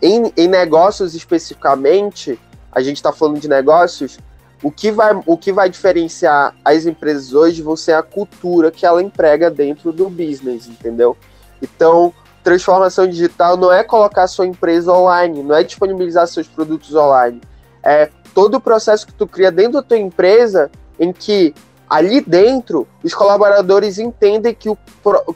em, 0.00 0.32
em 0.34 0.48
negócios 0.48 1.14
especificamente, 1.14 2.40
a 2.72 2.80
gente 2.80 2.96
está 2.96 3.12
falando 3.12 3.38
de 3.38 3.46
negócios, 3.46 4.18
o 4.64 4.70
que, 4.70 4.90
vai, 4.90 5.12
o 5.26 5.36
que 5.36 5.52
vai 5.52 5.68
diferenciar 5.68 6.56
as 6.64 6.86
empresas 6.86 7.34
hoje 7.34 7.60
vão 7.60 7.76
ser 7.76 7.92
a 7.92 8.02
cultura 8.02 8.70
que 8.70 8.86
ela 8.86 9.02
emprega 9.02 9.50
dentro 9.50 9.92
do 9.92 10.08
business, 10.08 10.66
entendeu? 10.66 11.14
Então, 11.60 12.14
transformação 12.42 13.06
digital 13.06 13.58
não 13.58 13.70
é 13.70 13.84
colocar 13.84 14.26
sua 14.26 14.46
empresa 14.46 14.90
online, 14.90 15.42
não 15.42 15.54
é 15.54 15.62
disponibilizar 15.62 16.26
seus 16.26 16.48
produtos 16.48 16.94
online. 16.94 17.42
É 17.82 18.08
todo 18.32 18.54
o 18.54 18.60
processo 18.60 19.06
que 19.06 19.12
tu 19.12 19.26
cria 19.26 19.52
dentro 19.52 19.74
da 19.74 19.82
tua 19.82 19.98
empresa 19.98 20.70
em 20.98 21.12
que 21.12 21.54
ali 21.88 22.22
dentro 22.22 22.88
os 23.02 23.12
colaboradores 23.12 23.98
entendem 23.98 24.54
que 24.54 24.70
o, 24.70 24.78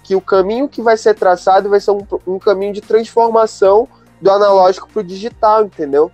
que 0.03 0.17
o 0.17 0.23
caminho 0.23 0.71
que 0.71 0.81
vai 0.81 0.97
ser 0.97 1.15
traçado 1.15 1.69
vai 1.69 1.81
ser 1.81 1.91
um, 1.91 2.07
um 2.27 2.39
caminho 2.39 2.73
de 2.73 2.81
transformação 2.81 3.87
do 4.23 4.31
analógico 4.31 4.89
para 4.89 5.01
o 5.01 5.05
digital, 5.05 5.67
entendeu? 5.67 6.11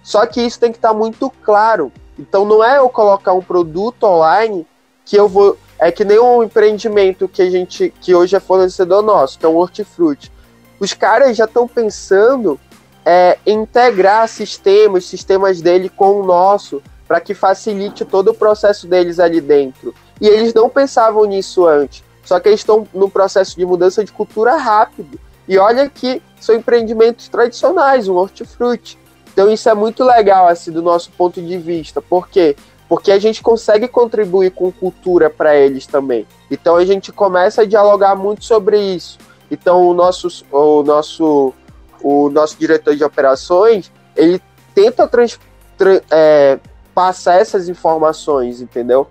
Só 0.00 0.24
que 0.26 0.40
isso 0.40 0.60
tem 0.60 0.70
que 0.70 0.78
estar 0.78 0.92
tá 0.92 0.94
muito 0.94 1.28
claro. 1.44 1.92
Então 2.22 2.44
não 2.44 2.62
é 2.62 2.78
eu 2.78 2.88
colocar 2.88 3.32
um 3.32 3.42
produto 3.42 4.04
online 4.04 4.66
que 5.04 5.16
eu 5.16 5.28
vou. 5.28 5.58
É 5.78 5.90
que 5.90 6.04
nem 6.04 6.18
um 6.18 6.42
empreendimento 6.42 7.28
que 7.28 7.42
a 7.42 7.50
gente. 7.50 7.92
que 8.00 8.14
hoje 8.14 8.36
é 8.36 8.40
fornecedor 8.40 9.02
nosso, 9.02 9.38
que 9.38 9.44
é 9.44 9.48
um 9.48 9.56
hortifruti. 9.56 10.30
Os 10.78 10.92
caras 10.92 11.36
já 11.36 11.44
estão 11.44 11.66
pensando 11.66 12.58
é, 13.04 13.38
integrar 13.46 14.28
sistemas, 14.28 15.04
sistemas 15.04 15.60
dele 15.60 15.88
com 15.88 16.20
o 16.20 16.24
nosso, 16.24 16.82
para 17.06 17.20
que 17.20 17.34
facilite 17.34 18.04
todo 18.04 18.30
o 18.30 18.34
processo 18.34 18.86
deles 18.86 19.18
ali 19.18 19.40
dentro. 19.40 19.94
E 20.20 20.28
eles 20.28 20.54
não 20.54 20.68
pensavam 20.68 21.24
nisso 21.24 21.66
antes. 21.66 22.04
Só 22.24 22.38
que 22.38 22.48
eles 22.48 22.60
estão 22.60 22.86
no 22.94 23.10
processo 23.10 23.56
de 23.56 23.66
mudança 23.66 24.04
de 24.04 24.12
cultura 24.12 24.56
rápido. 24.56 25.18
E 25.48 25.58
olha 25.58 25.88
que 25.88 26.22
são 26.40 26.54
empreendimentos 26.54 27.28
tradicionais, 27.28 28.08
um 28.08 28.14
hortifruti. 28.14 28.96
Então 29.32 29.50
isso 29.50 29.68
é 29.68 29.74
muito 29.74 30.04
legal 30.04 30.46
assim 30.48 30.70
do 30.70 30.82
nosso 30.82 31.10
ponto 31.12 31.40
de 31.40 31.58
vista. 31.58 32.00
Por 32.02 32.28
quê? 32.28 32.56
porque 32.92 33.10
a 33.10 33.18
gente 33.18 33.42
consegue 33.42 33.88
contribuir 33.88 34.50
com 34.50 34.70
cultura 34.70 35.30
para 35.30 35.56
eles 35.56 35.86
também. 35.86 36.26
Então 36.50 36.76
a 36.76 36.84
gente 36.84 37.10
começa 37.10 37.62
a 37.62 37.64
dialogar 37.64 38.14
muito 38.14 38.44
sobre 38.44 38.78
isso. 38.78 39.16
Então 39.50 39.88
o 39.88 39.94
nosso, 39.94 40.44
o 40.52 40.82
nosso, 40.82 41.54
o 42.02 42.28
nosso 42.28 42.54
diretor 42.58 42.94
de 42.94 43.02
operações 43.02 43.90
ele 44.14 44.42
tenta 44.74 45.08
trans, 45.08 45.40
tra, 45.78 46.02
é, 46.10 46.58
passar 46.94 47.40
essas 47.40 47.66
informações, 47.66 48.60
entendeu? 48.60 49.08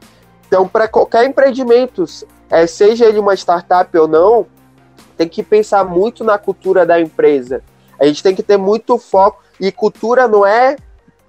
Então 0.47 0.67
para 0.67 0.87
qualquer 0.87 1.25
empreendimento, 1.25 2.05
é, 2.51 2.67
seja 2.67 3.07
ele 3.07 3.17
uma 3.17 3.33
startup 3.33 3.97
ou 3.97 4.07
não, 4.07 4.45
tem 5.17 5.27
que 5.27 5.41
pensar 5.41 5.83
muito 5.83 6.23
na 6.23 6.37
cultura 6.37 6.85
da 6.85 7.01
empresa. 7.01 7.63
A 7.99 8.05
gente 8.05 8.21
tem 8.21 8.35
que 8.35 8.43
ter 8.43 8.57
muito 8.57 8.95
foco 8.99 9.41
e 9.61 9.71
cultura 9.71 10.27
não 10.27 10.43
é 10.43 10.75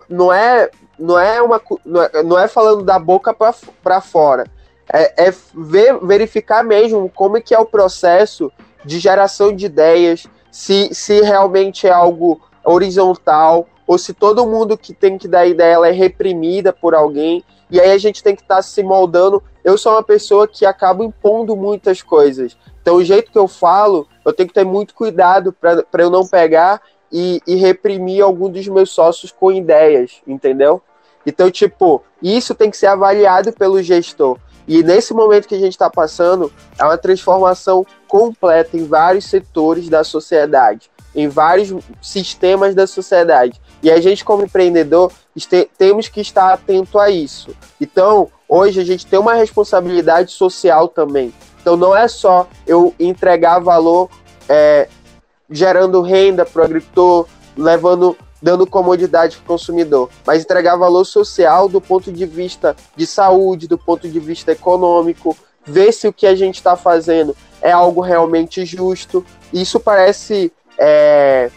não 0.09 0.33
é 0.33 0.71
não 0.99 1.19
é 1.19 1.43
uma 1.43 1.61
não 1.85 2.03
é, 2.03 2.23
não 2.23 2.39
é 2.39 2.49
falando 2.49 2.83
da 2.83 2.99
boca 2.99 3.35
para 3.35 4.01
fora. 4.01 4.47
É, 4.93 5.29
é 5.29 5.35
ver, 5.55 5.99
verificar 6.01 6.65
mesmo 6.65 7.11
como 7.15 7.37
é 7.37 7.41
que 7.41 7.55
é 7.55 7.59
o 7.59 7.67
processo 7.67 8.51
de 8.85 8.99
geração 8.99 9.55
de 9.55 9.67
ideias, 9.67 10.27
se, 10.51 10.93
se 10.93 11.21
realmente 11.21 11.87
é 11.87 11.91
algo 11.91 12.41
horizontal 12.65 13.67
ou 13.87 13.97
se 13.97 14.13
todo 14.13 14.47
mundo 14.47 14.77
que 14.77 14.93
tem 14.93 15.19
que 15.19 15.29
dar 15.29 15.47
ideia 15.47 15.75
ela 15.75 15.89
é 15.89 15.93
reprimida 15.93 16.73
por 16.73 16.95
alguém. 16.95 17.45
E 17.71 17.81
aí 17.81 17.91
a 17.91 17.99
gente 17.99 18.23
tem 18.23 18.35
que 18.35 18.43
estar 18.43 18.57
tá 18.57 18.63
se 18.63 18.83
moldando. 18.83 19.43
Eu 19.65 19.79
sou 19.79 19.93
uma 19.93 20.03
pessoa 20.03 20.49
que 20.49 20.67
acaba 20.67 21.05
impondo 21.05 21.57
muitas 21.57 22.03
coisas. 22.03 22.57
Então, 22.81 22.97
o 22.97 23.05
jeito 23.05 23.31
que 23.31 23.39
eu 23.39 23.49
falo, 23.49 24.09
eu 24.25 24.33
tenho 24.33 24.49
que 24.49 24.55
ter 24.55 24.65
muito 24.65 24.95
cuidado 24.95 25.53
para 25.53 26.03
eu 26.03 26.11
não 26.11 26.27
pegar 26.27 26.83
e, 27.13 27.41
e 27.47 27.57
reprimir 27.57 28.23
algum 28.23 28.49
dos 28.49 28.67
meus 28.69 28.91
sócios 28.91 29.31
com 29.31 29.53
ideias, 29.53 30.23
entendeu? 30.27 30.81
Então, 31.27 31.51
tipo, 31.51 32.03
isso 32.23 32.55
tem 32.55 32.71
que 32.71 32.77
ser 32.77 32.87
avaliado 32.87 33.53
pelo 33.53 33.83
gestor. 33.83 34.39
E 34.67 34.83
nesse 34.83 35.13
momento 35.13 35.49
que 35.49 35.55
a 35.55 35.59
gente 35.59 35.73
está 35.73 35.91
passando, 35.91 36.53
é 36.79 36.85
uma 36.85 36.97
transformação 36.97 37.85
completa 38.09 38.77
em 38.77 38.87
vários 38.87 39.27
setores 39.27 39.89
da 39.89 40.05
sociedade, 40.05 40.91
em 41.15 41.29
vários 41.29 41.75
sistemas 42.01 42.75
da 42.75 42.87
sociedade. 42.87 43.61
E 43.83 43.91
a 43.91 44.01
gente, 44.01 44.25
como 44.25 44.45
empreendedor, 44.45 45.13
temos 45.77 46.09
que 46.09 46.21
estar 46.21 46.53
atento 46.53 46.99
a 46.99 47.11
isso. 47.11 47.55
Então, 47.81 48.29
hoje 48.49 48.81
a 48.81 48.85
gente 48.85 49.07
tem 49.07 49.19
uma 49.19 49.35
responsabilidade 49.35 50.31
social 50.31 50.89
também. 50.89 51.35
Então, 51.61 51.77
não 51.77 51.95
é 51.95 52.07
só 52.07 52.49
eu 52.67 52.95
entregar 52.99 53.59
valor 53.59 54.09
é, 54.49 54.89
gerando 55.51 56.01
renda 56.01 56.45
para 56.45 56.63
o 56.63 56.65
agricultor, 56.65 57.27
levando 57.57 58.17
dando 58.43 58.67
comodidade 58.67 59.37
para 59.37 59.45
o 59.45 59.47
consumidor, 59.47 60.11
mas 60.27 60.43
entregar 60.43 60.75
valor 60.75 61.05
social 61.05 61.69
do 61.69 61.81
ponto 61.81 62.11
de 62.11 62.27
vista 62.27 62.75
de 62.97 63.07
saúde, 63.07 63.69
do 63.69 63.79
ponto 63.79 64.09
de 64.09 64.19
vista 64.19 64.51
econômico, 64.51 65.37
ver 65.65 65.93
se 65.93 66.09
o 66.09 66.13
que 66.13 66.27
a 66.27 66.35
gente 66.35 66.57
está 66.57 66.77
fazendo 66.77 67.37
é 67.61 67.71
algo 67.71 68.01
realmente 68.01 68.65
justo. 68.65 69.25
Isso 69.53 69.79
parece 69.79 70.53
é, 70.77 71.51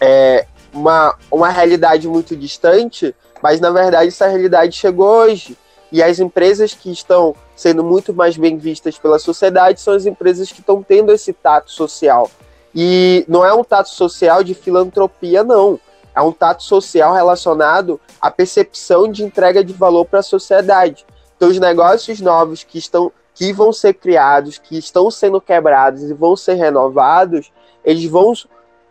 é 0.00 0.46
uma, 0.72 1.16
uma 1.30 1.48
realidade 1.48 2.08
muito 2.08 2.34
distante, 2.34 3.14
mas 3.40 3.60
na 3.60 3.70
verdade 3.70 4.08
essa 4.08 4.26
realidade 4.26 4.76
chegou 4.76 5.06
hoje. 5.06 5.56
E 5.92 6.02
as 6.02 6.18
empresas 6.18 6.74
que 6.74 6.90
estão 6.90 7.36
sendo 7.54 7.84
muito 7.84 8.12
mais 8.12 8.36
bem 8.36 8.58
vistas 8.58 8.98
pela 8.98 9.16
sociedade 9.16 9.80
são 9.80 9.94
as 9.94 10.06
empresas 10.06 10.50
que 10.50 10.58
estão 10.58 10.82
tendo 10.82 11.12
esse 11.12 11.32
tato 11.32 11.70
social. 11.70 12.28
E 12.74 13.24
não 13.28 13.44
é 13.44 13.52
um 13.54 13.62
tato 13.62 13.88
social 13.88 14.42
de 14.42 14.54
filantropia, 14.54 15.44
não. 15.44 15.78
É 16.14 16.20
um 16.20 16.32
tato 16.32 16.62
social 16.62 17.12
relacionado 17.12 18.00
à 18.20 18.30
percepção 18.30 19.10
de 19.10 19.24
entrega 19.24 19.64
de 19.64 19.72
valor 19.72 20.04
para 20.04 20.20
a 20.20 20.22
sociedade. 20.22 21.04
Então, 21.36 21.48
os 21.48 21.58
negócios 21.58 22.20
novos 22.20 22.64
que 22.64 22.78
estão 22.78 23.12
que 23.34 23.52
vão 23.52 23.72
ser 23.72 23.94
criados, 23.94 24.58
que 24.58 24.78
estão 24.78 25.10
sendo 25.10 25.40
quebrados 25.40 26.04
e 26.04 26.14
vão 26.14 26.36
ser 26.36 26.54
renovados, 26.54 27.52
eles 27.84 28.04
vão. 28.06 28.32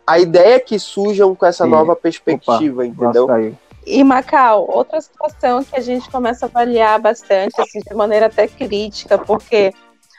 A 0.06 0.18
ideia 0.18 0.56
é 0.56 0.60
que 0.60 0.78
surjam 0.78 1.34
com 1.34 1.46
essa 1.46 1.64
Sim. 1.64 1.70
nova 1.70 1.96
perspectiva, 1.96 2.84
Opa, 2.84 2.86
entendeu? 2.86 3.56
E 3.86 4.04
Macau, 4.04 4.66
outra 4.70 5.00
situação 5.00 5.64
que 5.64 5.76
a 5.76 5.80
gente 5.80 6.10
começa 6.10 6.44
a 6.44 6.48
avaliar 6.48 6.98
bastante, 7.00 7.58
assim, 7.60 7.80
de 7.80 7.94
maneira 7.94 8.26
até 8.26 8.46
crítica, 8.46 9.18
porque 9.18 9.72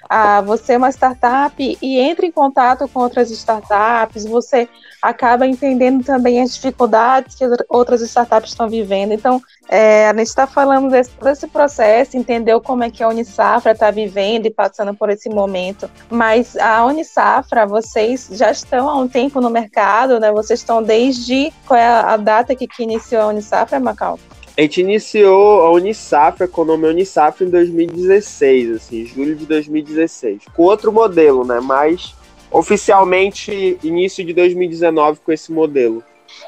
ah, 0.09 0.41
você 0.41 0.73
é 0.73 0.77
uma 0.77 0.89
startup 0.89 1.77
e 1.81 1.99
entra 1.99 2.25
em 2.25 2.31
contato 2.31 2.87
com 2.87 2.99
outras 2.99 3.31
startups, 3.31 4.25
você 4.25 4.67
acaba 5.01 5.45
entendendo 5.45 6.03
também 6.03 6.41
as 6.41 6.55
dificuldades 6.55 7.35
que 7.35 7.45
outras 7.69 8.01
startups 8.01 8.51
estão 8.51 8.67
vivendo. 8.67 9.11
Então, 9.11 9.41
é, 9.69 10.07
a 10.07 10.13
gente 10.13 10.27
está 10.27 10.47
falando 10.47 10.89
desse, 10.89 11.11
desse 11.21 11.47
processo, 11.47 12.17
entendeu 12.17 12.59
como 12.59 12.83
é 12.83 12.89
que 12.89 13.03
a 13.03 13.09
Unisafra 13.09 13.71
está 13.71 13.91
vivendo 13.91 14.45
e 14.45 14.51
passando 14.51 14.93
por 14.93 15.09
esse 15.09 15.29
momento. 15.29 15.89
Mas 16.09 16.55
a 16.57 16.85
Unisafra, 16.85 17.65
vocês 17.65 18.29
já 18.31 18.51
estão 18.51 18.89
há 18.89 18.95
um 18.97 19.07
tempo 19.07 19.39
no 19.39 19.49
mercado, 19.49 20.19
né? 20.19 20.31
Vocês 20.31 20.59
estão 20.59 20.81
desde 20.81 21.51
qual 21.67 21.79
é 21.79 21.87
a 21.87 22.17
data 22.17 22.55
que, 22.55 22.67
que 22.67 22.83
iniciou 22.83 23.21
a 23.21 23.27
Unisafra, 23.27 23.79
Macau? 23.79 24.19
A 24.57 24.61
gente 24.61 24.79
iniciou 24.79 25.63
a 25.63 25.71
Unisafra 25.71 26.47
com 26.47 26.61
o 26.61 26.65
nome 26.65 26.87
Unisafra 26.87 27.45
em 27.45 27.49
2016, 27.49 28.71
assim, 28.71 29.05
julho 29.05 29.35
de 29.35 29.45
2016, 29.45 30.45
com 30.55 30.63
outro 30.63 30.93
modelo, 30.93 31.45
né? 31.45 31.59
Mas 31.59 32.15
oficialmente 32.49 33.77
início 33.83 34.23
de 34.23 34.33
2019 34.33 35.19
com 35.19 35.31
esse 35.33 35.51
modelo. 35.51 36.01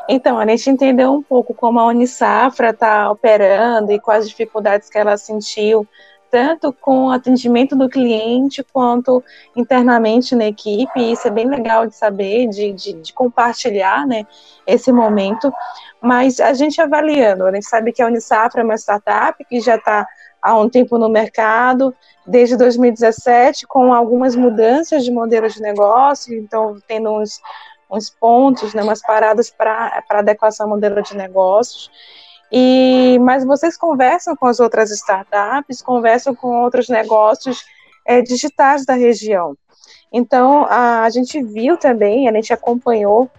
Então, 0.08 0.40
a 0.40 0.46
gente 0.46 0.70
entendeu 0.70 1.14
um 1.14 1.22
pouco 1.22 1.54
como 1.54 1.80
a 1.80 1.86
Unisafra 1.86 2.70
está 2.70 3.12
operando 3.12 3.92
e 3.92 4.00
quais 4.00 4.30
dificuldades 4.30 4.90
que 4.90 4.98
ela 4.98 5.18
sentiu 5.18 5.86
tanto 6.30 6.74
com 6.74 7.08
o 7.08 7.12
atendimento 7.12 7.76
do 7.76 7.90
cliente 7.90 8.64
quanto 8.64 9.24
internamente 9.56 10.36
na 10.36 10.46
equipe. 10.46 11.12
Isso 11.12 11.28
é 11.28 11.32
bem 11.32 11.48
legal 11.48 11.86
de 11.88 11.96
saber, 11.96 12.48
de, 12.48 12.74
de, 12.74 12.94
de, 12.94 13.14
compartilhar 13.14 14.06
né, 14.06 14.26
esse 14.66 14.92
momento. 14.92 15.52
Mas 16.02 16.40
a 16.40 16.54
gente 16.54 16.82
avaliando, 16.82 17.46
a 17.46 17.54
gente 17.54 17.68
sabe 17.68 17.92
que 17.92 18.02
a 18.02 18.08
Unisafra 18.08 18.62
é 18.62 18.64
uma 18.64 18.78
startup 18.78 19.44
que 19.46 19.60
já 19.60 19.76
está 19.76 20.08
há 20.42 20.58
um 20.58 20.70
tempo 20.70 20.98
no 20.98 21.10
mercado, 21.10 21.94
desde 22.26 22.56
2017, 22.56 23.66
com 23.68 23.94
algumas 23.94 24.36
mudanças 24.36 25.04
de 25.04 25.12
modelo 25.12 25.50
de 25.50 25.62
negócio, 25.62 26.38
então 26.38 26.78
tendo 26.88 27.12
uns, 27.12 27.42
uns 27.90 28.10
pontos, 28.10 28.74
né, 28.74 28.84
umas 28.84 29.02
paradas 29.02 29.50
para 29.50 30.04
adequação 30.10 30.66
ao 30.66 30.70
modelo 30.70 31.02
de 31.02 31.16
negócios. 31.16 31.90
E, 32.52 33.20
mas 33.22 33.44
vocês 33.44 33.76
conversam 33.78 34.36
com 34.36 34.46
as 34.46 34.60
outras 34.60 34.90
startups, 34.92 35.82
conversam 35.82 36.34
com 36.34 36.62
outros 36.62 36.88
negócios 36.88 37.64
é, 38.06 38.22
digitais 38.22 38.86
da 38.86 38.94
região. 38.94 39.56
Então, 40.12 40.66
a, 40.70 41.04
a 41.04 41.10
gente 41.10 41.42
viu 41.44 41.78
também, 41.78 42.30
a 42.30 42.34
gente 42.34 42.54
acompanhou 42.54 43.30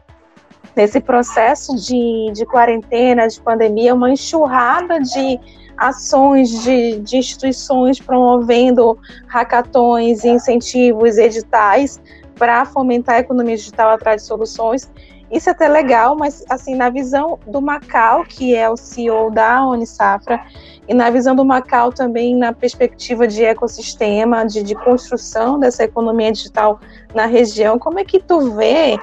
nesse 0.77 1.01
processo 1.01 1.75
de, 1.75 2.31
de 2.33 2.45
quarentena, 2.45 3.27
de 3.27 3.41
pandemia, 3.41 3.95
uma 3.95 4.11
enxurrada 4.11 5.01
de 5.01 5.41
ações 5.77 6.51
de, 6.63 6.99
de 7.01 7.17
instituições 7.17 8.01
promovendo 8.01 8.99
hackathons, 9.27 10.25
incentivos, 10.25 11.17
editais 11.19 12.01
para 12.37 12.65
fomentar 12.65 13.17
a 13.17 13.21
economia 13.21 13.57
digital 13.57 13.91
atrás 13.91 14.23
de 14.23 14.29
soluções. 14.29 14.91
Isso 15.31 15.49
é 15.49 15.53
até 15.53 15.69
legal, 15.69 16.17
mas 16.17 16.43
assim, 16.49 16.75
na 16.75 16.89
visão 16.89 17.39
do 17.47 17.61
Macau, 17.61 18.25
que 18.25 18.55
é 18.55 18.69
o 18.69 18.77
CEO 18.77 19.31
da 19.31 19.67
Unisafra, 19.67 20.41
e 20.89 20.95
na 20.95 21.11
visão 21.11 21.37
do 21.37 21.45
Macau 21.45 21.93
também 21.93 22.35
na 22.35 22.53
perspectiva 22.53 23.29
de 23.29 23.45
ecossistema, 23.45 24.47
de, 24.47 24.63
de 24.63 24.75
construção 24.75 25.59
dessa 25.59 25.85
economia 25.85 26.33
digital 26.33 26.81
na 27.15 27.27
região, 27.27 27.79
como 27.79 27.99
é 27.99 28.05
que 28.05 28.21
tu 28.21 28.53
vê 28.53 28.99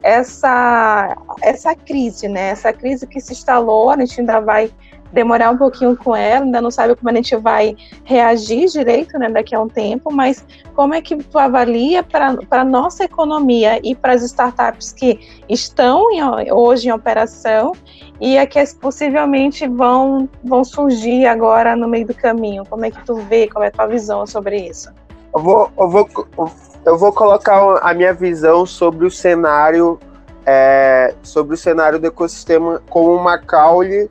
essa, 0.00 1.16
essa 1.42 1.74
crise, 1.74 2.28
né? 2.28 2.50
Essa 2.50 2.72
crise 2.72 3.06
que 3.06 3.20
se 3.20 3.32
instalou, 3.32 3.90
a 3.90 3.96
gente 3.96 4.20
ainda 4.20 4.38
vai 4.38 4.70
demorar 5.14 5.50
um 5.50 5.56
pouquinho 5.56 5.96
com 5.96 6.14
ela, 6.14 6.44
ainda 6.44 6.60
não 6.60 6.70
sabe 6.70 6.96
como 6.96 7.08
a 7.08 7.14
gente 7.14 7.36
vai 7.36 7.76
reagir 8.02 8.66
direito 8.66 9.16
né, 9.16 9.30
daqui 9.30 9.54
a 9.54 9.60
um 9.60 9.68
tempo, 9.68 10.12
mas 10.12 10.44
como 10.74 10.92
é 10.92 11.00
que 11.00 11.16
tu 11.16 11.38
avalia 11.38 12.02
para 12.02 12.36
a 12.50 12.64
nossa 12.64 13.04
economia 13.04 13.80
e 13.82 13.94
para 13.94 14.12
as 14.12 14.22
startups 14.22 14.92
que 14.92 15.20
estão 15.48 16.10
em, 16.10 16.52
hoje 16.52 16.88
em 16.88 16.92
operação 16.92 17.72
e 18.20 18.36
a 18.36 18.44
que 18.44 18.62
possivelmente 18.74 19.68
vão, 19.68 20.28
vão 20.42 20.64
surgir 20.64 21.26
agora 21.26 21.76
no 21.76 21.86
meio 21.86 22.08
do 22.08 22.14
caminho? 22.14 22.64
Como 22.68 22.84
é 22.84 22.90
que 22.90 23.02
tu 23.04 23.14
vê, 23.14 23.48
qual 23.48 23.64
é 23.64 23.68
a 23.68 23.70
tua 23.70 23.86
visão 23.86 24.26
sobre 24.26 24.68
isso? 24.68 24.90
Eu 25.32 25.40
vou, 25.40 25.70
eu 25.78 25.88
vou, 25.88 26.08
eu 26.84 26.98
vou 26.98 27.12
colocar 27.12 27.78
a 27.82 27.94
minha 27.94 28.12
visão 28.12 28.66
sobre 28.66 29.06
o 29.06 29.10
cenário 29.10 29.98
é, 30.46 31.14
sobre 31.22 31.54
o 31.54 31.56
cenário 31.56 31.98
do 31.98 32.06
ecossistema 32.06 32.82
como 32.90 33.14
uma 33.14 33.38
caule 33.38 34.08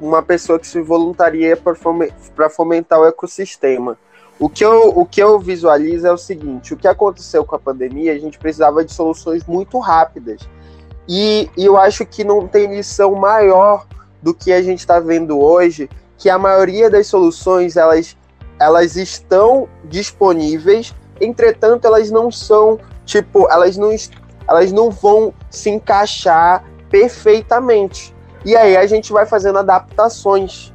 uma 0.00 0.22
pessoa 0.22 0.58
que 0.58 0.66
se 0.66 0.80
voluntaria 0.80 1.56
para 1.56 2.50
fomentar 2.50 3.00
o 3.00 3.06
ecossistema. 3.06 3.96
O 4.38 4.48
que, 4.48 4.64
eu, 4.64 4.88
o 4.88 5.04
que 5.04 5.22
eu 5.22 5.38
visualizo 5.38 6.06
é 6.06 6.12
o 6.12 6.16
seguinte: 6.16 6.72
o 6.72 6.76
que 6.76 6.88
aconteceu 6.88 7.44
com 7.44 7.54
a 7.54 7.58
pandemia, 7.58 8.12
a 8.12 8.18
gente 8.18 8.38
precisava 8.38 8.84
de 8.84 8.92
soluções 8.92 9.44
muito 9.44 9.78
rápidas. 9.78 10.40
E, 11.06 11.50
e 11.56 11.64
eu 11.64 11.76
acho 11.76 12.06
que 12.06 12.24
não 12.24 12.48
tem 12.48 12.74
lição 12.74 13.14
maior 13.14 13.86
do 14.22 14.32
que 14.32 14.52
a 14.52 14.62
gente 14.62 14.78
está 14.78 14.98
vendo 14.98 15.38
hoje, 15.38 15.90
que 16.16 16.30
a 16.30 16.38
maioria 16.38 16.88
das 16.88 17.06
soluções 17.06 17.76
elas, 17.76 18.16
elas 18.58 18.96
estão 18.96 19.68
disponíveis, 19.84 20.94
entretanto 21.20 21.86
elas 21.86 22.10
não 22.10 22.30
são 22.30 22.78
tipo 23.04 23.50
elas 23.50 23.76
não 23.76 23.90
elas 24.48 24.72
não 24.72 24.90
vão 24.90 25.34
se 25.50 25.70
encaixar 25.70 26.64
perfeitamente. 26.88 28.14
E 28.44 28.56
aí 28.56 28.76
a 28.76 28.86
gente 28.86 29.12
vai 29.12 29.26
fazendo 29.26 29.58
adaptações. 29.58 30.72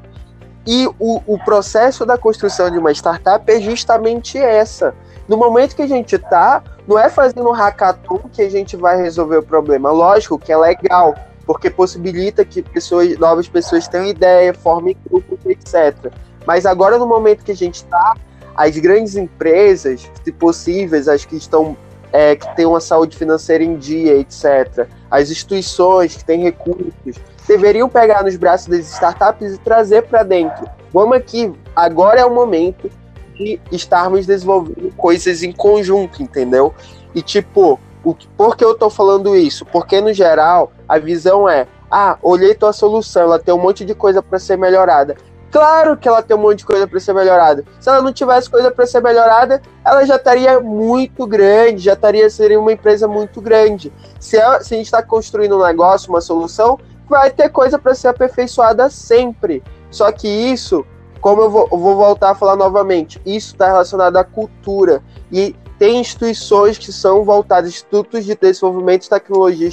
E 0.68 0.88
o, 1.00 1.22
o 1.28 1.38
processo 1.44 2.06
da 2.06 2.18
construção 2.18 2.72
de 2.72 2.78
uma 2.78 2.92
startup 2.92 3.50
é 3.52 3.60
justamente 3.60 4.38
essa. 4.38 4.96
No 5.28 5.38
momento 5.38 5.76
que 5.76 5.82
a 5.82 5.88
gente 5.88 6.16
está, 6.16 6.64
não 6.88 7.00
é 7.00 7.10
fazendo 7.10 7.48
um 7.48 7.52
hackathon 7.52 8.20
que 8.32 8.42
a 8.42 8.50
gente 8.50 8.76
vai 8.76 8.98
resolver 8.98 9.38
o 9.38 9.44
problema. 9.44 9.92
Lógico 9.92 10.38
que 10.38 10.52
é 10.52 10.58
legal, 10.58 11.16
porque 11.46 11.70
possibilita 11.70 12.46
que 12.46 12.62
pessoas, 12.62 13.18
novas 13.18 13.48
pessoas 13.48 13.88
tenham 13.88 14.06
ideia, 14.06 14.54
formem 14.54 14.96
grupos, 15.08 15.40
etc. 15.46 16.12
Mas 16.46 16.66
agora, 16.66 16.98
no 16.98 17.08
momento 17.08 17.44
que 17.44 17.52
a 17.52 17.56
gente 17.56 17.76
está, 17.76 18.16
as 18.56 18.78
grandes 18.78 19.16
empresas, 19.16 20.10
se 20.24 20.32
possíveis, 20.32 21.08
as 21.08 21.26
que 21.26 21.36
estão 21.36 21.76
é, 22.14 22.36
que 22.36 22.56
tem 22.56 22.66
uma 22.66 22.80
saúde 22.80 23.18
financeira 23.18 23.64
em 23.64 23.78
dia, 23.78 24.18
etc. 24.18 24.88
As 25.12 25.30
instituições 25.30 26.16
que 26.16 26.24
têm 26.24 26.44
recursos 26.44 27.18
deveriam 27.48 27.88
pegar 27.90 28.24
nos 28.24 28.36
braços 28.36 28.68
das 28.68 28.92
startups 28.92 29.54
e 29.54 29.58
trazer 29.60 30.04
para 30.04 30.24
dentro. 30.24 30.66
Vamos 30.94 31.18
aqui, 31.18 31.54
agora 31.76 32.20
é 32.20 32.26
o 32.26 32.34
momento 32.34 32.90
de 33.36 33.60
estarmos 33.72 34.26
desenvolvendo 34.26 34.94
coisas 34.96 35.44
em 35.44 35.52
conjunto, 35.52 36.24
entendeu? 36.24 36.74
E 37.14 37.22
tipo, 37.22 37.80
o, 38.04 38.16
por 38.38 38.56
que 38.56 38.64
eu 38.64 38.72
estou 38.72 38.90
falando 38.90 39.36
isso? 39.36 39.66
Porque 39.66 40.00
no 40.00 40.14
geral 40.14 40.72
a 40.88 40.98
visão 40.98 41.50
é: 41.50 41.68
ah, 41.90 42.18
olhei 42.22 42.56
tua 42.56 42.74
solução, 42.74 43.24
ela 43.24 43.40
tem 43.40 43.54
um 43.54 43.60
monte 43.60 43.84
de 43.84 43.94
coisa 43.94 44.22
para 44.22 44.40
ser 44.40 44.58
melhorada. 44.58 45.16
Claro 45.52 45.96
que 45.96 46.06
ela 46.06 46.22
tem 46.22 46.36
um 46.36 46.42
monte 46.42 46.60
de 46.60 46.66
coisa 46.66 46.86
para 46.86 47.00
ser 47.00 47.14
melhorada. 47.14 47.64
Se 47.80 47.88
ela 47.88 48.02
não 48.02 48.12
tivesse 48.12 48.50
coisa 48.50 48.70
para 48.72 48.86
ser 48.86 49.02
melhorada, 49.02 49.62
ela 49.86 50.06
já 50.06 50.18
estaria 50.18 50.60
muito 50.60 51.26
grande, 51.26 51.84
já 51.84 51.94
estaria 51.94 52.30
seria 52.30 52.60
uma 52.60 52.74
empresa 52.74 53.08
muito 53.08 53.40
grande. 53.40 53.92
Se, 54.20 54.36
ela, 54.36 54.62
se 54.62 54.74
a 54.74 54.78
gente 54.78 54.88
está 54.88 55.02
construindo 55.02 55.58
um 55.58 55.64
negócio, 55.64 56.10
uma 56.10 56.20
solução, 56.20 56.78
vai 57.10 57.32
ter 57.32 57.50
coisa 57.50 57.78
para 57.78 57.96
ser 57.96 58.10
aperfeiçoada 58.10 58.90
sempre. 58.90 59.64
Só 59.90 60.12
que 60.12 60.28
isso, 60.28 60.86
como 61.22 61.42
eu 61.42 61.50
vou, 61.50 61.70
eu 61.72 61.78
vou 61.78 61.96
voltar 61.96 62.32
a 62.32 62.36
falar 62.36 62.56
novamente, 62.56 63.22
isso 63.26 63.54
está 63.54 63.68
relacionado 63.68 64.18
à 64.18 64.24
cultura 64.24 65.04
e 65.32 65.56
tem 65.78 66.00
instituições 66.00 66.78
que 66.78 66.92
são 66.92 67.24
voltadas, 67.24 67.70
institutos 67.70 68.26
de 68.26 68.36
desenvolvimento 68.36 69.04
de 69.04 69.10
tecnologia, 69.10 69.70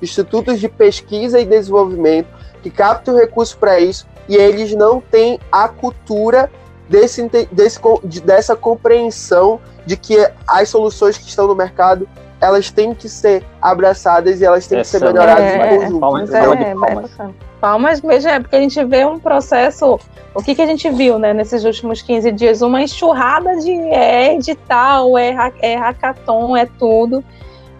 institutos 0.00 0.60
de 0.60 0.68
pesquisa 0.68 1.40
e 1.40 1.44
desenvolvimento, 1.44 2.28
que 2.62 2.70
captam 2.70 3.16
recursos 3.16 3.54
para 3.54 3.80
isso, 3.80 4.06
e 4.28 4.36
eles 4.36 4.74
não 4.74 5.00
têm 5.00 5.40
a 5.50 5.66
cultura 5.68 6.50
desse, 6.88 7.28
desse, 7.50 7.80
dessa 8.24 8.54
compreensão 8.54 9.60
de 9.84 9.96
que 9.96 10.16
as 10.46 10.68
soluções 10.68 11.18
que 11.18 11.28
estão 11.28 11.46
no 11.46 11.54
mercado 11.54 12.08
elas 12.40 12.70
têm 12.70 12.94
que 12.94 13.08
ser 13.08 13.44
abraçadas 13.60 14.40
e 14.40 14.44
elas 14.44 14.66
têm 14.66 14.78
Essa 14.78 14.98
que 14.98 15.04
ser 15.04 15.12
melhoradas 15.12 15.44
é, 15.44 15.74
em 15.74 15.78
conjunto. 15.78 16.00
Palmas, 16.00 16.32
é, 16.32 16.74
palmas. 16.74 17.10
É, 17.20 17.28
palmas 17.60 18.00
mesmo, 18.00 18.30
é 18.30 18.40
porque 18.40 18.56
a 18.56 18.60
gente 18.60 18.84
vê 18.84 19.04
um 19.04 19.18
processo. 19.18 19.98
O 20.34 20.42
que, 20.42 20.54
que 20.54 20.62
a 20.62 20.66
gente 20.66 20.88
viu 20.90 21.18
né, 21.18 21.34
nesses 21.34 21.64
últimos 21.64 22.02
15 22.02 22.32
dias? 22.32 22.62
Uma 22.62 22.82
enxurrada 22.82 23.56
de 23.56 23.72
é 23.72 24.34
edital, 24.34 25.18
é, 25.18 25.34
é 25.60 25.76
hackathon, 25.76 26.56
é 26.56 26.66
tudo 26.78 27.22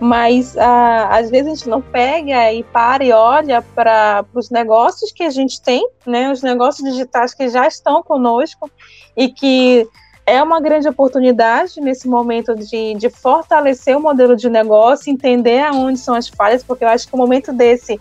mas 0.00 0.56
ah, 0.56 1.18
às 1.18 1.30
vezes 1.30 1.46
a 1.46 1.54
gente 1.54 1.68
não 1.68 1.82
pega 1.82 2.50
e 2.52 2.64
para 2.64 3.04
e 3.04 3.12
olha 3.12 3.60
para 3.60 4.24
os 4.34 4.48
negócios 4.48 5.12
que 5.12 5.22
a 5.22 5.30
gente 5.30 5.60
tem, 5.60 5.86
né, 6.06 6.32
os 6.32 6.42
negócios 6.42 6.88
digitais 6.88 7.34
que 7.34 7.48
já 7.50 7.68
estão 7.68 8.02
conosco 8.02 8.70
e 9.14 9.28
que 9.28 9.86
é 10.26 10.42
uma 10.42 10.60
grande 10.60 10.88
oportunidade 10.88 11.80
nesse 11.80 12.08
momento 12.08 12.54
de, 12.54 12.94
de 12.94 13.10
fortalecer 13.10 13.96
o 13.96 14.00
modelo 14.00 14.36
de 14.36 14.48
negócio, 14.48 15.10
entender 15.10 15.60
aonde 15.60 15.98
são 15.98 16.14
as 16.14 16.28
falhas, 16.28 16.62
porque 16.62 16.84
eu 16.84 16.88
acho 16.88 17.08
que 17.08 17.14
o 17.14 17.18
momento 17.18 17.52
desse 17.52 17.98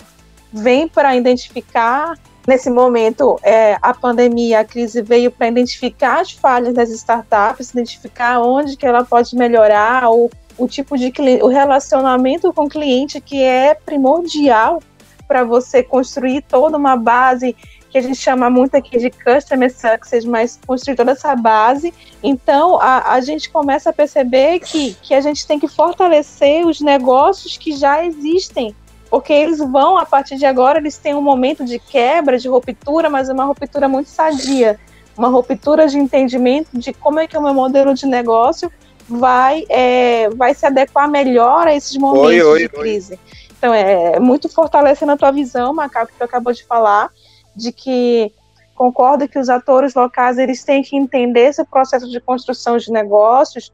vem 0.52 0.88
para 0.88 1.16
identificar. 1.16 2.18
Nesse 2.48 2.70
momento, 2.70 3.40
é, 3.44 3.78
a 3.82 3.94
pandemia, 3.94 4.62
a 4.62 4.66
crise 4.66 5.02
veio 5.02 5.30
para 5.30 5.50
identificar 5.50 6.22
as 6.22 6.32
falhas 6.32 6.74
das 6.74 6.90
startups, 6.90 7.72
identificar 7.72 8.42
onde 8.42 8.76
que 8.76 8.88
ela 8.88 9.04
pode 9.04 9.36
melhorar, 9.36 10.10
ou 10.10 10.32
o 10.58 10.68
tipo 10.68 10.98
de 10.98 11.14
o 11.42 11.48
relacionamento 11.48 12.52
com 12.52 12.66
o 12.66 12.70
cliente 12.70 13.22
que 13.22 13.42
é 13.42 13.74
primordial 13.74 14.82
para 15.28 15.44
você 15.44 15.84
construir 15.84 16.42
toda 16.42 16.76
uma 16.76 16.98
base 16.98 17.56
que 17.90 17.98
a 17.98 18.02
gente 18.02 18.18
chama 18.18 18.50
muito 18.50 18.76
aqui 18.76 18.98
de 18.98 19.10
customer 19.10 19.72
success, 19.72 20.24
mas 20.26 20.60
construir 20.66 20.96
toda 20.96 21.12
essa 21.12 21.36
base. 21.36 21.94
Então, 22.22 22.80
a, 22.80 23.14
a 23.14 23.22
gente 23.22 23.50
começa 23.50 23.90
a 23.90 23.94
perceber 23.94 24.60
que, 24.60 24.94
que 25.02 25.14
a 25.14 25.22
gente 25.22 25.46
tem 25.48 25.60
que 25.60 25.68
fortalecer 25.68 26.66
os 26.66 26.80
negócios 26.80 27.58
que 27.58 27.72
já 27.72 28.06
existem, 28.06 28.76
porque 29.10 29.34
eles 29.34 29.58
vão, 29.58 29.98
a 29.98 30.06
partir 30.06 30.38
de 30.38 30.46
agora, 30.46 30.78
eles 30.78 30.98
têm 30.98 31.16
um 31.16 31.22
momento 31.22 31.66
de 31.66 31.80
quebra, 31.80 32.38
de 32.38 32.48
ruptura, 32.48 33.10
mas 33.10 33.28
é 33.28 33.34
uma 33.34 33.46
ruptura 33.46 33.90
muito 33.90 34.10
sadia, 34.10 34.80
uma 35.18 35.30
ruptura 35.30 35.88
de 35.88 35.98
entendimento 35.98 36.78
de 36.78 36.94
como 36.94 37.20
é 37.20 37.28
que 37.28 37.36
é 37.36 37.40
o 37.40 37.44
meu 37.44 37.54
modelo 37.54 37.94
de 37.94 38.06
negócio 38.06 38.72
vai, 39.10 39.66
é, 39.68 40.30
vai 40.30 40.54
se 40.54 40.66
adequar 40.66 41.10
melhor 41.10 41.68
a 41.68 41.76
esses 41.76 41.98
momentos 41.98 42.28
oi, 42.28 42.42
oi, 42.42 42.60
de 42.60 42.70
crise. 42.70 43.14
Oi. 43.14 43.20
Então, 43.58 43.74
é 43.74 44.20
muito 44.20 44.48
fortalecendo 44.48 45.12
a 45.12 45.18
tua 45.18 45.32
visão, 45.32 45.74
Macaco, 45.74 46.14
que 46.14 46.18
tu 46.18 46.24
acabou 46.24 46.54
de 46.54 46.64
falar, 46.64 47.12
de 47.56 47.72
que 47.72 48.32
concordo 48.76 49.28
que 49.28 49.38
os 49.38 49.50
atores 49.50 49.94
locais 49.94 50.38
eles 50.38 50.64
têm 50.64 50.82
que 50.82 50.96
entender 50.96 51.48
esse 51.48 51.64
processo 51.66 52.10
de 52.10 52.20
construção 52.20 52.78
de 52.78 52.92
negócios 52.92 53.74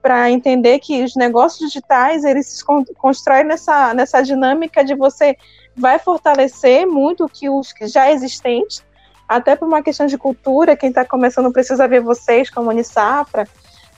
para 0.00 0.30
entender 0.30 0.78
que 0.78 1.02
os 1.02 1.14
negócios 1.16 1.68
digitais 1.68 2.24
eles 2.24 2.46
se 2.46 2.64
constroem 2.96 3.44
nessa, 3.44 3.92
nessa 3.92 4.22
dinâmica 4.22 4.84
de 4.84 4.94
você 4.94 5.36
vai 5.76 5.98
fortalecer 5.98 6.86
muito 6.86 7.28
que 7.28 7.50
os 7.50 7.74
já 7.82 8.10
existentes, 8.10 8.84
até 9.28 9.56
por 9.56 9.66
uma 9.66 9.82
questão 9.82 10.06
de 10.06 10.16
cultura, 10.16 10.76
quem 10.76 10.88
está 10.88 11.04
começando 11.04 11.52
precisa 11.52 11.86
ver 11.88 12.00
vocês 12.00 12.48
como 12.48 12.70
Unisafra, 12.70 13.46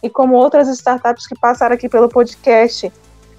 e 0.03 0.09
como 0.09 0.35
outras 0.35 0.69
startups 0.69 1.27
que 1.27 1.39
passaram 1.39 1.75
aqui 1.75 1.89
pelo 1.89 2.09
podcast, 2.09 2.93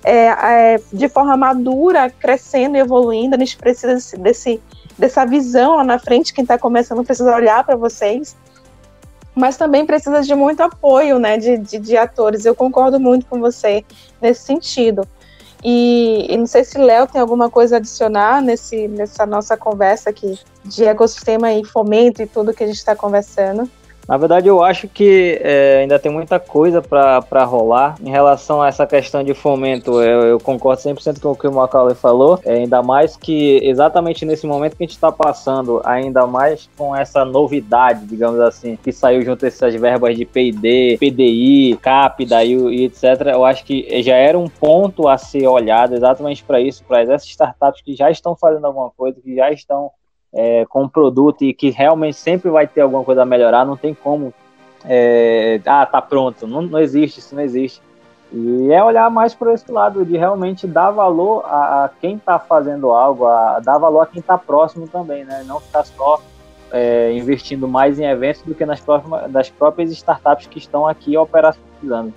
é, 0.04 0.28
é, 0.28 0.80
de 0.92 1.10
forma 1.10 1.36
madura, 1.36 2.10
crescendo 2.10 2.78
e 2.78 2.80
evoluindo, 2.80 3.36
a 3.36 3.40
gente 3.40 3.58
precisa 3.58 3.94
desse, 3.94 4.18
desse 4.18 4.62
dessa 5.00 5.26
visão 5.26 5.78
lá 5.78 5.84
na 5.84 5.98
frente, 5.98 6.34
quem 6.34 6.44
está 6.44 6.58
começando 6.58 7.04
precisa 7.04 7.34
olhar 7.34 7.64
para 7.64 7.76
vocês, 7.76 8.36
mas 9.34 9.56
também 9.56 9.86
precisa 9.86 10.22
de 10.22 10.36
muito 10.36 10.62
apoio, 10.62 11.18
né, 11.18 11.38
de, 11.38 11.58
de, 11.58 11.80
de, 11.80 11.98
atores, 11.98 12.46
eu 12.46 12.54
concordo 12.54 13.00
muito 13.00 13.26
com 13.26 13.40
você 13.40 13.86
nesse 14.22 14.42
sentido. 14.42 15.08
E, 15.64 16.28
e 16.30 16.38
não 16.38 16.46
sei 16.46 16.64
se 16.64 16.78
Léo 16.78 17.08
tem 17.08 17.20
alguma 17.20 17.50
coisa 17.50 17.76
a 17.76 17.80
adicionar 17.80 18.42
nesse, 18.42 18.88
nessa 18.88 19.26
nossa 19.26 19.58
conversa 19.58 20.10
aqui 20.10 20.40
de 20.64 20.86
ecossistema 20.86 21.52
e 21.54 21.66
fomento 21.66 22.22
e 22.22 22.28
tudo 22.28 22.54
que 22.54 22.64
a 22.64 22.68
gente 22.68 22.78
está 22.78 22.96
conversando. 22.96 23.70
Na 24.10 24.18
verdade, 24.18 24.48
eu 24.48 24.64
acho 24.64 24.88
que 24.88 25.40
é, 25.40 25.82
ainda 25.82 26.00
tem 26.00 26.12
muita 26.12 26.40
coisa 26.40 26.82
para 26.82 27.44
rolar 27.44 27.96
em 28.02 28.10
relação 28.10 28.60
a 28.60 28.68
essa 28.68 28.88
questão 28.88 29.24
de 29.24 29.36
fomento. 29.36 30.02
Eu, 30.02 30.22
eu 30.22 30.40
concordo 30.40 30.82
100% 30.82 31.22
com 31.22 31.30
o 31.30 31.36
que 31.36 31.48
o 31.48 31.54
Macaulay 31.54 31.94
falou, 31.94 32.40
é, 32.44 32.56
ainda 32.56 32.82
mais 32.82 33.16
que 33.16 33.60
exatamente 33.62 34.26
nesse 34.26 34.48
momento 34.48 34.76
que 34.76 34.84
a 34.84 34.88
gente 34.88 34.96
está 34.96 35.12
passando, 35.12 35.80
ainda 35.86 36.26
mais 36.26 36.68
com 36.76 36.96
essa 36.96 37.24
novidade, 37.24 38.08
digamos 38.08 38.40
assim, 38.40 38.76
que 38.78 38.92
saiu 38.92 39.22
junto 39.22 39.46
essas 39.46 39.76
verbas 39.76 40.18
de 40.18 40.26
PD, 40.26 40.98
PDI, 41.00 41.78
CAPDA 41.80 42.44
e, 42.44 42.54
e 42.54 42.86
etc. 42.86 43.04
Eu 43.32 43.46
acho 43.46 43.64
que 43.64 44.02
já 44.02 44.16
era 44.16 44.40
um 44.40 44.50
ponto 44.50 45.08
a 45.08 45.20
ser 45.20 45.46
olhado 45.46 45.94
exatamente 45.94 46.44
para 46.44 46.60
isso, 46.60 46.84
para 46.84 47.04
essas 47.04 47.26
startups 47.26 47.84
que 47.84 47.96
já 47.96 48.10
estão 48.10 48.36
fazendo 48.36 48.66
alguma 48.66 48.90
coisa, 48.90 49.22
que 49.22 49.36
já 49.36 49.52
estão 49.52 49.92
é, 50.34 50.66
com 50.66 50.84
um 50.84 50.90
produto 50.90 51.44
e 51.44 51.54
que 51.54 51.70
realmente 51.70 52.18
sempre 52.18 52.50
vai 52.50 52.68
ter 52.68 52.82
alguma 52.82 53.04
coisa 53.04 53.24
a 53.24 53.26
melhorar, 53.26 53.66
não 53.66 53.78
tem 53.78 53.94
como. 53.94 54.34
É, 54.86 55.60
ah, 55.66 55.86
tá 55.86 56.02
pronto. 56.02 56.48
Não, 56.48 56.62
não 56.62 56.80
existe, 56.80 57.20
isso 57.20 57.36
não 57.36 57.42
existe. 57.42 57.82
E 58.32 58.72
é 58.72 58.84
olhar 58.84 59.10
mais 59.10 59.34
por 59.34 59.50
esse 59.50 59.72
lado, 59.72 60.06
de 60.06 60.16
realmente 60.16 60.68
dar 60.68 60.92
valor 60.92 61.44
a, 61.46 61.86
a 61.86 61.90
quem 62.00 62.16
está 62.16 62.38
fazendo 62.38 62.92
algo, 62.92 63.26
a, 63.26 63.60
dar 63.60 63.80
valor 63.80 64.02
a 64.02 64.06
quem 64.06 64.20
está 64.20 64.38
próximo 64.38 64.88
também, 64.88 65.26
né? 65.26 65.44
Não 65.48 65.60
ficar 65.60 65.84
só 65.84 66.22
é, 66.72 67.12
investindo 67.14 67.68
mais 67.68 68.00
em 68.00 68.06
eventos 68.06 68.44
do 68.44 68.54
que 68.54 68.66
nas 68.66 68.80
próximas, 68.80 69.32
das 69.32 69.50
próprias 69.50 69.92
startups 69.92 70.46
que 70.46 70.60
estão 70.60 70.88
aqui 70.88 71.18
operacionalizando. 71.18 72.14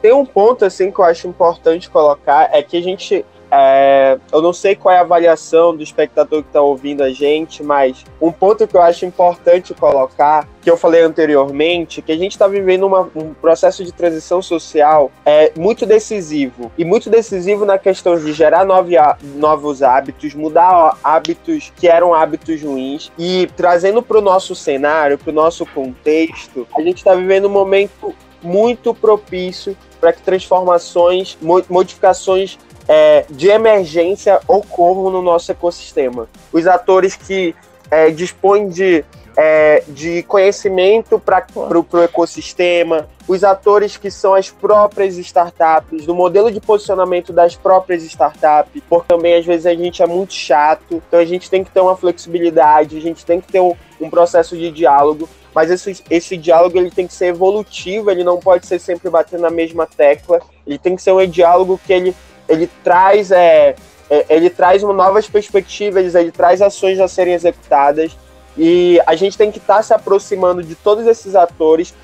Tem 0.00 0.12
um 0.12 0.26
ponto 0.26 0.64
assim 0.64 0.90
que 0.90 0.98
eu 0.98 1.04
acho 1.04 1.28
importante 1.28 1.88
colocar 1.88 2.50
é 2.52 2.60
que 2.60 2.76
a 2.76 2.82
gente 2.82 3.24
é, 3.54 4.18
eu 4.32 4.40
não 4.40 4.54
sei 4.54 4.74
qual 4.74 4.94
é 4.94 4.98
a 4.98 5.02
avaliação 5.02 5.76
do 5.76 5.82
espectador 5.82 6.42
que 6.42 6.48
está 6.48 6.62
ouvindo 6.62 7.02
a 7.02 7.10
gente, 7.10 7.62
mas 7.62 8.02
um 8.18 8.32
ponto 8.32 8.66
que 8.66 8.74
eu 8.74 8.80
acho 8.80 9.04
importante 9.04 9.74
colocar, 9.74 10.48
que 10.62 10.70
eu 10.70 10.76
falei 10.78 11.02
anteriormente, 11.02 12.00
que 12.00 12.12
a 12.12 12.16
gente 12.16 12.32
está 12.32 12.48
vivendo 12.48 12.86
uma, 12.86 13.02
um 13.14 13.34
processo 13.34 13.84
de 13.84 13.92
transição 13.92 14.40
social 14.40 15.12
é 15.26 15.52
muito 15.54 15.84
decisivo. 15.84 16.72
E 16.78 16.84
muito 16.84 17.10
decisivo 17.10 17.66
na 17.66 17.76
questão 17.76 18.18
de 18.18 18.32
gerar 18.32 18.64
novi, 18.64 18.94
novos 19.34 19.82
hábitos, 19.82 20.34
mudar 20.34 20.96
hábitos 21.04 21.70
que 21.76 21.86
eram 21.86 22.14
hábitos 22.14 22.62
ruins. 22.62 23.12
E 23.18 23.50
trazendo 23.54 24.02
para 24.02 24.16
o 24.16 24.22
nosso 24.22 24.54
cenário, 24.54 25.18
para 25.18 25.30
o 25.30 25.34
nosso 25.34 25.66
contexto, 25.66 26.66
a 26.74 26.80
gente 26.80 26.98
está 26.98 27.14
vivendo 27.14 27.48
um 27.48 27.52
momento 27.52 28.14
muito 28.42 28.94
propício 28.94 29.76
para 30.00 30.12
que 30.12 30.22
transformações, 30.22 31.38
modificações 31.68 32.58
é, 32.88 33.24
de 33.30 33.48
emergência 33.48 34.40
ocorram 34.46 35.10
no 35.10 35.22
nosso 35.22 35.50
ecossistema. 35.52 36.28
Os 36.52 36.66
atores 36.66 37.16
que 37.16 37.54
é, 37.90 38.10
dispõem 38.10 38.68
de, 38.68 39.04
é, 39.36 39.82
de 39.88 40.22
conhecimento 40.24 41.18
para 41.18 41.46
o 41.54 42.02
ecossistema, 42.02 43.08
os 43.28 43.44
atores 43.44 43.96
que 43.96 44.10
são 44.10 44.34
as 44.34 44.50
próprias 44.50 45.16
startups, 45.16 46.06
do 46.06 46.14
modelo 46.14 46.50
de 46.50 46.60
posicionamento 46.60 47.32
das 47.32 47.54
próprias 47.54 48.02
startups, 48.02 48.82
porque 48.88 49.08
também 49.08 49.34
às 49.34 49.46
vezes 49.46 49.66
a 49.66 49.74
gente 49.74 50.02
é 50.02 50.06
muito 50.06 50.32
chato, 50.32 51.02
então 51.06 51.20
a 51.20 51.24
gente 51.24 51.48
tem 51.48 51.62
que 51.62 51.70
ter 51.70 51.80
uma 51.80 51.96
flexibilidade, 51.96 52.96
a 52.96 53.00
gente 53.00 53.24
tem 53.24 53.40
que 53.40 53.50
ter 53.50 53.60
um, 53.60 53.74
um 54.00 54.10
processo 54.10 54.56
de 54.56 54.70
diálogo, 54.70 55.28
mas 55.54 55.70
esse, 55.70 56.02
esse 56.10 56.36
diálogo 56.36 56.78
ele 56.78 56.90
tem 56.90 57.06
que 57.06 57.14
ser 57.14 57.26
evolutivo, 57.26 58.10
ele 58.10 58.24
não 58.24 58.38
pode 58.38 58.66
ser 58.66 58.78
sempre 58.78 59.10
batendo 59.10 59.42
na 59.42 59.50
mesma 59.50 59.86
tecla, 59.86 60.40
ele 60.66 60.78
tem 60.78 60.96
que 60.96 61.02
ser 61.02 61.12
um 61.12 61.26
diálogo 61.26 61.78
que 61.86 61.92
ele 61.92 62.16
ele 62.52 62.70
traz 62.84 63.30
é, 63.30 63.74
é, 64.10 64.26
ele 64.28 64.50
traz 64.50 64.82
novas 64.82 65.26
perspectivas, 65.26 66.14
ele 66.14 66.30
traz 66.30 66.60
ações 66.60 67.00
a 67.00 67.08
serem 67.08 67.34
executadas 67.34 68.16
e 68.56 69.00
a 69.06 69.16
gente 69.16 69.38
tem 69.38 69.50
que 69.50 69.58
estar 69.58 69.76
tá 69.76 69.82
se 69.82 69.94
aproximando 69.94 70.62
de 70.62 70.74
todos 70.74 71.06
esses 71.06 71.34
atores 71.34 71.94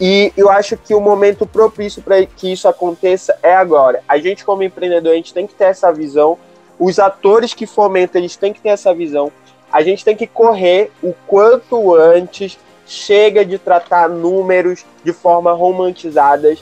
e 0.00 0.32
eu 0.34 0.48
acho 0.48 0.78
que 0.78 0.94
o 0.94 1.00
momento 1.00 1.46
propício 1.46 2.00
para 2.00 2.24
que 2.24 2.50
isso 2.50 2.66
aconteça 2.66 3.38
é 3.42 3.54
agora. 3.54 4.02
A 4.08 4.16
gente 4.16 4.42
como 4.42 4.62
empreendedor 4.62 5.12
a 5.12 5.16
gente 5.16 5.34
tem 5.34 5.46
que 5.46 5.52
ter 5.52 5.64
essa 5.64 5.92
visão, 5.92 6.38
os 6.78 6.98
atores 6.98 7.52
que 7.52 7.66
fomentam 7.66 8.18
eles 8.18 8.36
têm 8.36 8.54
que 8.54 8.60
ter 8.62 8.70
essa 8.70 8.94
visão. 8.94 9.30
A 9.70 9.82
gente 9.82 10.02
tem 10.02 10.16
que 10.16 10.26
correr 10.26 10.90
o 11.02 11.14
quanto 11.26 11.94
antes. 11.94 12.58
Chega 12.86 13.44
de 13.44 13.56
tratar 13.56 14.08
números 14.08 14.84
de 15.04 15.12
forma 15.12 15.52
romantizadas 15.52 16.60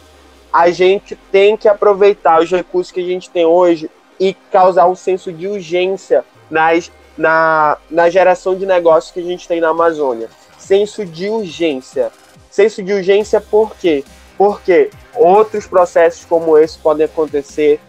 a 0.53 0.71
gente 0.71 1.17
tem 1.31 1.57
que 1.57 1.69
aproveitar 1.69 2.41
os 2.41 2.51
recursos 2.51 2.93
que 2.93 3.01
a 3.01 3.05
gente 3.05 3.31
tem 3.31 3.45
hoje 3.45 3.91
e 4.19 4.35
causar 4.51 4.87
um 4.87 4.95
senso 4.95 5.33
de 5.33 5.47
urgência 5.47 6.25
nas, 6.51 6.91
na, 7.17 7.77
na 7.91 8.11
geração 8.11 8.57
de 8.57 8.67
negócios 8.67 9.13
que 9.13 9.21
a 9.21 9.25
gente 9.25 9.47
tem 9.47 9.61
na 9.61 9.69
Amazônia. 9.69 10.29
Senso 10.59 11.05
de 11.05 11.29
urgência. 11.29 12.11
Senso 12.51 12.83
de 12.83 12.93
urgência 12.93 13.41
por 13.41 13.77
quê? 13.77 14.05
Porque 14.37 14.91
outros 15.15 15.67
processos 15.67 16.25
como 16.25 16.57
esse 16.57 16.79
podem 16.79 17.05
acontecer, 17.05 17.81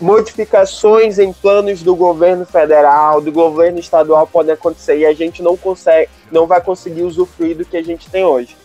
modificações 0.00 1.18
em 1.18 1.32
planos 1.32 1.82
do 1.82 1.94
governo 1.94 2.44
federal, 2.44 3.20
do 3.20 3.30
governo 3.30 3.78
estadual 3.78 4.26
podem 4.26 4.52
acontecer 4.52 4.98
e 4.98 5.06
a 5.06 5.14
gente 5.14 5.42
não 5.42 5.56
consegue, 5.56 6.10
não 6.30 6.46
vai 6.46 6.60
conseguir 6.60 7.02
usufruir 7.02 7.56
do 7.56 7.64
que 7.64 7.76
a 7.76 7.82
gente 7.82 8.10
tem 8.10 8.24
hoje. 8.24 8.56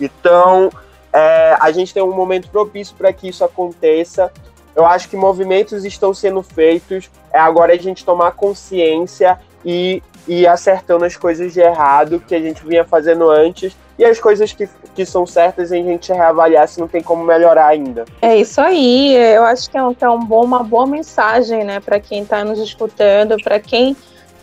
Então, 0.00 0.70
é, 1.16 1.56
a 1.58 1.72
gente 1.72 1.94
tem 1.94 2.02
um 2.02 2.14
momento 2.14 2.50
propício 2.50 2.94
para 2.94 3.10
que 3.10 3.26
isso 3.26 3.42
aconteça. 3.42 4.30
Eu 4.74 4.84
acho 4.84 5.08
que 5.08 5.16
movimentos 5.16 5.82
estão 5.82 6.12
sendo 6.12 6.42
feitos. 6.42 7.10
É 7.32 7.38
agora 7.38 7.72
a 7.72 7.78
gente 7.78 8.04
tomar 8.04 8.32
consciência 8.32 9.38
e 9.64 10.02
ir 10.28 10.46
acertando 10.46 11.06
as 11.06 11.16
coisas 11.16 11.54
de 11.54 11.60
errado 11.60 12.20
que 12.20 12.34
a 12.34 12.40
gente 12.40 12.62
vinha 12.66 12.84
fazendo 12.84 13.30
antes 13.30 13.74
e 13.98 14.04
as 14.04 14.20
coisas 14.20 14.52
que, 14.52 14.68
que 14.94 15.06
são 15.06 15.24
certas 15.24 15.72
a 15.72 15.76
gente 15.76 16.12
reavaliar 16.12 16.68
se 16.68 16.78
não 16.78 16.86
tem 16.86 17.02
como 17.02 17.24
melhorar 17.24 17.68
ainda. 17.68 18.04
É 18.20 18.36
isso 18.36 18.60
aí. 18.60 19.16
Eu 19.16 19.44
acho 19.44 19.70
que 19.70 19.78
é, 19.78 19.82
um, 19.82 19.94
que 19.94 20.04
é 20.04 20.10
um 20.10 20.22
bom, 20.22 20.44
uma 20.44 20.62
boa 20.62 20.86
mensagem, 20.86 21.64
né, 21.64 21.80
para 21.80 21.98
quem 21.98 22.24
está 22.24 22.44
nos 22.44 22.58
escutando, 22.58 23.42
para 23.42 23.58
quem 23.58 23.96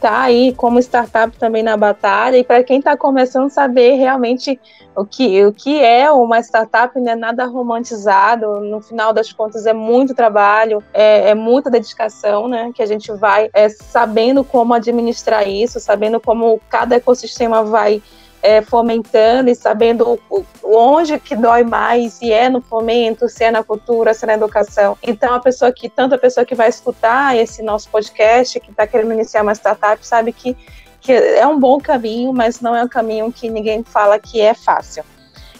está 0.03 0.21
aí 0.21 0.53
como 0.53 0.79
startup 0.79 1.35
também 1.37 1.63
na 1.63 1.77
batalha. 1.77 2.37
E 2.37 2.43
para 2.43 2.61
quem 2.61 2.79
está 2.79 2.97
começando 2.97 3.45
a 3.45 3.49
saber 3.49 3.93
realmente 3.93 4.59
o 4.95 5.05
que, 5.05 5.43
o 5.45 5.53
que 5.53 5.81
é 5.81 6.11
uma 6.11 6.39
startup, 6.39 6.99
não 6.99 7.11
é 7.11 7.15
nada 7.15 7.45
romantizado, 7.45 8.59
no 8.59 8.81
final 8.81 9.13
das 9.13 9.31
contas 9.31 9.65
é 9.65 9.73
muito 9.73 10.13
trabalho, 10.13 10.83
é, 10.93 11.29
é 11.29 11.33
muita 11.33 11.69
dedicação, 11.69 12.47
né, 12.47 12.71
que 12.75 12.83
a 12.83 12.85
gente 12.85 13.11
vai 13.13 13.49
é, 13.53 13.69
sabendo 13.69 14.43
como 14.43 14.73
administrar 14.73 15.47
isso, 15.47 15.79
sabendo 15.79 16.19
como 16.19 16.61
cada 16.69 16.95
ecossistema 16.95 17.63
vai 17.63 18.03
é, 18.43 18.61
fomentando 18.61 19.49
e 19.49 19.55
sabendo 19.55 20.19
onde 20.61 21.17
que 21.17 21.33
dói 21.33 21.63
mais, 21.63 22.13
se 22.13 22.29
é 22.29 22.49
no 22.49 22.59
fomento, 22.61 23.29
se 23.29 23.45
é 23.45 23.49
na 23.49 23.63
cultura, 23.63 24.13
se 24.13 24.25
é 24.25 24.27
na 24.27 24.33
educação. 24.33 24.97
Então, 25.01 25.33
a 25.33 25.39
pessoa 25.39 25.71
que, 25.71 25.87
tanto 25.87 26.13
a 26.13 26.17
pessoa 26.17 26.45
que 26.45 26.53
vai 26.53 26.67
escutar 26.67 27.37
esse 27.37 27.63
nosso 27.63 27.89
podcast, 27.89 28.59
que 28.59 28.69
está 28.69 28.85
querendo 28.85 29.13
iniciar 29.13 29.43
uma 29.43 29.53
startup, 29.55 30.05
sabe 30.05 30.33
que, 30.33 30.57
que 30.99 31.13
é 31.13 31.47
um 31.47 31.57
bom 31.57 31.79
caminho, 31.79 32.33
mas 32.33 32.59
não 32.59 32.75
é 32.75 32.83
um 32.83 32.87
caminho 32.87 33.31
que 33.31 33.49
ninguém 33.49 33.81
fala 33.81 34.19
que 34.19 34.41
é 34.41 34.53
fácil. 34.53 35.05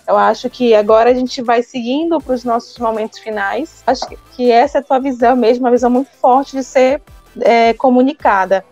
Eu 0.06 0.18
acho 0.18 0.50
que 0.50 0.76
agora 0.76 1.10
a 1.10 1.14
gente 1.14 1.42
vai 1.42 1.64
seguindo 1.64 2.20
para 2.20 2.36
os 2.36 2.44
nossos 2.44 2.78
momentos 2.78 3.20
finais. 3.20 3.82
Acho 3.88 4.06
que 4.36 4.52
essa 4.52 4.80
é 4.80 4.82
a 4.82 4.84
tua 4.84 5.00
visão 5.00 5.38
mesmo, 5.38 5.64
uma 5.64 5.72
visão 5.72 5.90
muito 5.90 6.12
forte 6.20 6.58
de 6.58 6.64
ser 6.66 7.02
é, 7.42 7.74
comunicada. 7.74 8.64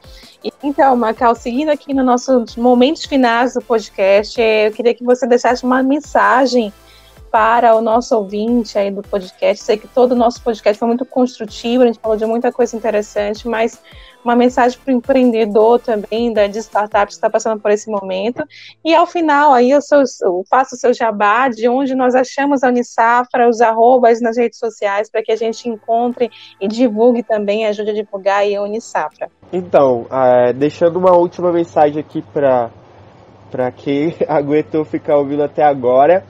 Então, 0.64 0.96
Macau, 0.96 1.36
seguindo 1.36 1.70
aqui 1.70 1.94
nos 1.94 2.06
nossos 2.06 2.56
momentos 2.56 3.06
finais 3.06 3.54
do 3.54 3.62
podcast, 3.62 4.42
eh, 4.42 4.68
eu 4.68 4.72
queria 4.72 4.94
que 4.94 5.04
você 5.04 5.28
deixasse 5.28 5.64
uma 5.64 5.84
mensagem 5.84 6.74
para 7.32 7.76
o 7.76 7.82
nosso 7.82 8.16
ouvinte 8.16 8.78
aí 8.78 8.90
do 8.90 9.04
podcast. 9.04 9.64
Sei 9.64 9.78
que 9.78 9.88
todo 9.88 10.14
o 10.14 10.16
nosso 10.16 10.42
podcast 10.42 10.78
foi 10.78 10.88
muito 10.88 11.06
construtivo, 11.06 11.84
a 11.84 11.88
gente 11.88 12.00
falou 12.00 12.18
de 12.18 12.26
muita 12.26 12.52
coisa 12.52 12.76
interessante, 12.76 13.48
mas 13.48 13.80
uma 14.24 14.36
mensagem 14.36 14.80
para 14.80 14.94
o 14.94 14.98
empreendedor 14.98 15.80
também, 15.80 16.32
da, 16.34 16.48
de 16.48 16.60
startups 16.60 17.16
que 17.16 17.20
está 17.20 17.30
passando 17.30 17.60
por 17.60 17.72
esse 17.72 17.90
momento. 17.90 18.44
E 18.84 18.94
ao 18.94 19.06
final, 19.06 19.54
aí 19.54 19.72
eu, 19.72 19.82
sou, 19.82 20.04
eu 20.22 20.44
faço 20.50 20.76
o 20.76 20.78
seu 20.78 20.94
jabá 20.94 21.48
de 21.48 21.68
onde 21.68 21.96
nós 21.96 22.16
achamos 22.16 22.64
a 22.64 22.70
Unisafra, 22.70 23.50
os 23.50 23.62
arrobas 23.62 24.22
nas 24.22 24.38
redes 24.38 24.60
sociais, 24.60 25.10
para 25.10 25.24
que 25.24 25.32
a 25.32 25.36
gente 25.36 25.68
encontre 25.68 26.30
e 26.60 26.68
divulgue 26.68 27.24
também, 27.24 27.66
ajude 27.66 27.92
a 27.92 27.94
divulgar 27.94 28.44
a 28.44 28.62
Unisafra. 28.62 29.30
Então, 29.52 30.06
é, 30.12 30.54
deixando 30.54 30.98
uma 30.98 31.16
última 31.16 31.52
mensagem 31.52 32.00
aqui 32.00 32.22
para 32.22 32.70
para 33.50 33.70
quem 33.70 34.16
aguentou 34.30 34.86
ficar 34.86 35.18
ouvindo 35.18 35.44
até 35.44 35.62
agora, 35.62 36.24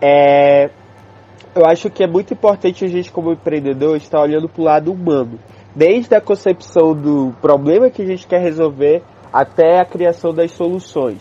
é, 0.00 0.70
eu 1.52 1.66
acho 1.66 1.90
que 1.90 2.04
é 2.04 2.06
muito 2.06 2.32
importante 2.32 2.84
a 2.84 2.88
gente, 2.88 3.10
como 3.10 3.32
empreendedor, 3.32 3.96
estar 3.96 4.20
olhando 4.20 4.48
para 4.48 4.60
o 4.60 4.64
lado 4.64 4.92
humano 4.92 5.38
desde 5.74 6.14
a 6.14 6.20
concepção 6.20 6.94
do 6.94 7.34
problema 7.40 7.90
que 7.90 8.02
a 8.02 8.06
gente 8.06 8.26
quer 8.26 8.40
resolver 8.40 9.02
até 9.32 9.80
a 9.80 9.84
criação 9.84 10.32
das 10.32 10.52
soluções. 10.52 11.18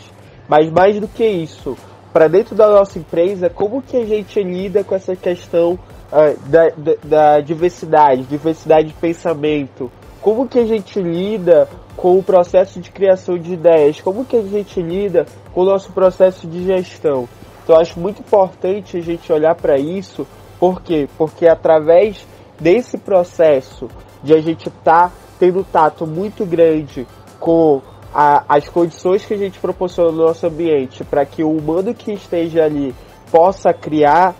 Mas 0.47 0.69
mais 0.69 0.99
do 0.99 1.07
que 1.07 1.25
isso, 1.25 1.77
para 2.13 2.27
dentro 2.27 2.55
da 2.55 2.67
nossa 2.67 2.97
empresa, 2.97 3.49
como 3.49 3.81
que 3.81 3.97
a 3.97 4.05
gente 4.05 4.41
lida 4.41 4.83
com 4.83 4.95
essa 4.95 5.15
questão 5.15 5.73
uh, 5.73 6.49
da, 6.49 6.69
da, 6.69 6.93
da, 7.03 7.41
diversidade, 7.41 8.23
diversidade 8.23 8.87
de 8.87 8.93
pensamento? 8.93 9.91
Como 10.21 10.47
que 10.47 10.59
a 10.59 10.65
gente 10.65 11.01
lida 11.01 11.67
com 11.95 12.17
o 12.17 12.23
processo 12.23 12.79
de 12.79 12.91
criação 12.91 13.37
de 13.37 13.53
ideias? 13.53 14.01
Como 14.01 14.25
que 14.25 14.37
a 14.37 14.41
gente 14.41 14.81
lida 14.81 15.25
com 15.53 15.61
o 15.61 15.65
nosso 15.65 15.91
processo 15.91 16.47
de 16.47 16.63
gestão? 16.65 17.27
Então, 17.63 17.77
acho 17.77 17.99
muito 17.99 18.21
importante 18.21 18.97
a 18.97 19.01
gente 19.01 19.31
olhar 19.31 19.53
para 19.53 19.77
isso, 19.77 20.25
por 20.57 20.81
quê? 20.81 21.07
Porque 21.17 21.47
através 21.47 22.25
desse 22.59 22.97
processo 22.97 23.89
de 24.23 24.33
a 24.33 24.41
gente 24.41 24.69
estar 24.69 25.09
tá 25.09 25.11
tendo 25.39 25.63
tato 25.63 26.05
muito 26.05 26.45
grande 26.45 27.07
com 27.39 27.81
a, 28.13 28.43
as 28.47 28.67
condições 28.67 29.25
que 29.25 29.33
a 29.33 29.37
gente 29.37 29.59
proporciona 29.59 30.11
no 30.11 30.25
nosso 30.25 30.47
ambiente 30.47 31.03
para 31.03 31.25
que 31.25 31.43
o 31.43 31.51
humano 31.51 31.93
que 31.93 32.11
esteja 32.13 32.63
ali 32.63 32.93
possa 33.31 33.73
criar, 33.73 34.35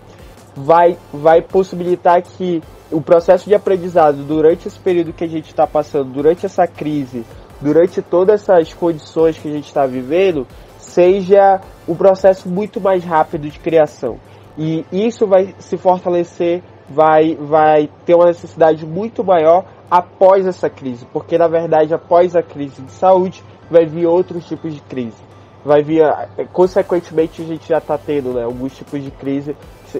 vai, 0.56 0.98
vai 1.13 1.42
possibilitar 1.42 2.22
que 2.22 2.62
o 2.92 3.02
processo 3.02 3.48
de 3.48 3.54
aprendizado 3.54 4.24
durante 4.24 4.68
esse 4.68 4.80
período 4.80 5.13
que 5.13 5.24
a 5.24 5.28
gente 5.28 5.48
está 5.48 5.68
passando, 5.68 6.12
durante 6.12 6.46
essa 6.46 6.66
crise, 6.66 7.26
durante 7.60 8.02
todas 8.02 8.42
essas 8.42 8.74
condições 8.74 9.38
que 9.38 9.48
a 9.48 9.52
gente 9.52 9.68
está 9.68 9.86
vivendo, 9.86 10.48
seja 10.78 11.60
um 11.88 11.96
processo 11.96 12.48
muito 12.48 12.80
mais 12.80 13.04
rápido 13.04 13.50
de 13.50 13.60
criação. 13.60 14.17
E 14.58 14.86
isso 14.92 15.28
vai 15.28 15.54
se 15.60 15.78
fortalecer 15.78 16.63
vai, 16.90 17.35
vai 17.35 17.90
ter 18.06 18.15
uma 18.15 18.25
necessidade 18.25 18.85
muito 18.85 19.23
maior 19.23 19.65
após 19.90 20.46
essa 20.46 20.69
crise, 20.69 21.06
porque 21.12 21.38
na 21.38 21.48
verdade 21.48 21.94
após 21.94 22.35
a 22.35 22.44
crise 22.44 22.81
de 22.81 22.92
saúde 22.92 23.44
vai 23.69 23.85
vir 23.85 24.06
outros 24.06 24.46
tipos 24.46 24.73
de 24.73 24.81
crise. 24.81 25.27
Vai 25.65 25.83
vir, 25.83 26.02
eh, 26.02 26.46
consequentemente 26.54 27.42
a 27.42 27.46
gente 27.46 27.67
já 27.67 27.77
está 27.79 27.98
tendo 27.98 28.33
né, 28.33 28.44
alguns 28.44 28.75
tipos 28.75 29.04
de 29.04 29.12
crise 29.12 29.56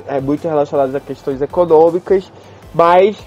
é, 0.08 0.20
muito 0.22 0.48
relacionados 0.48 0.96
a 0.96 1.00
questões 1.00 1.42
econômicas, 1.42 2.32
mas 2.74 3.18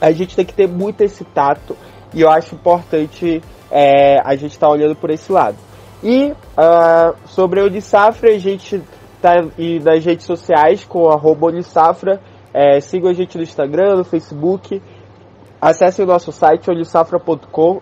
a 0.00 0.10
gente 0.12 0.34
tem 0.34 0.44
que 0.44 0.54
ter 0.54 0.68
muito 0.68 1.02
esse 1.02 1.24
tato 1.24 1.76
e 2.14 2.22
eu 2.22 2.30
acho 2.30 2.54
importante 2.54 3.42
é, 3.70 4.20
a 4.24 4.34
gente 4.34 4.52
estar 4.52 4.66
tá 4.66 4.72
olhando 4.72 4.96
por 4.96 5.10
esse 5.10 5.30
lado. 5.30 5.56
E 6.02 6.32
uh, 6.32 7.14
sobre 7.26 7.60
a 7.60 7.64
Unisafra, 7.64 8.30
a 8.30 8.38
gente 8.38 8.82
tá 9.20 9.34
nas 9.84 10.04
redes 10.04 10.24
sociais 10.24 10.84
com 10.84 11.10
arroba 11.10 11.48
Unisafra. 11.48 12.20
É, 12.52 12.80
sigam 12.80 13.10
a 13.10 13.14
gente 13.14 13.36
no 13.36 13.42
Instagram, 13.42 13.96
no 13.96 14.04
Facebook. 14.04 14.82
Acessem 15.60 16.04
o 16.04 16.08
nosso 16.08 16.32
site 16.32 16.70
unisafra.com. 16.70 17.80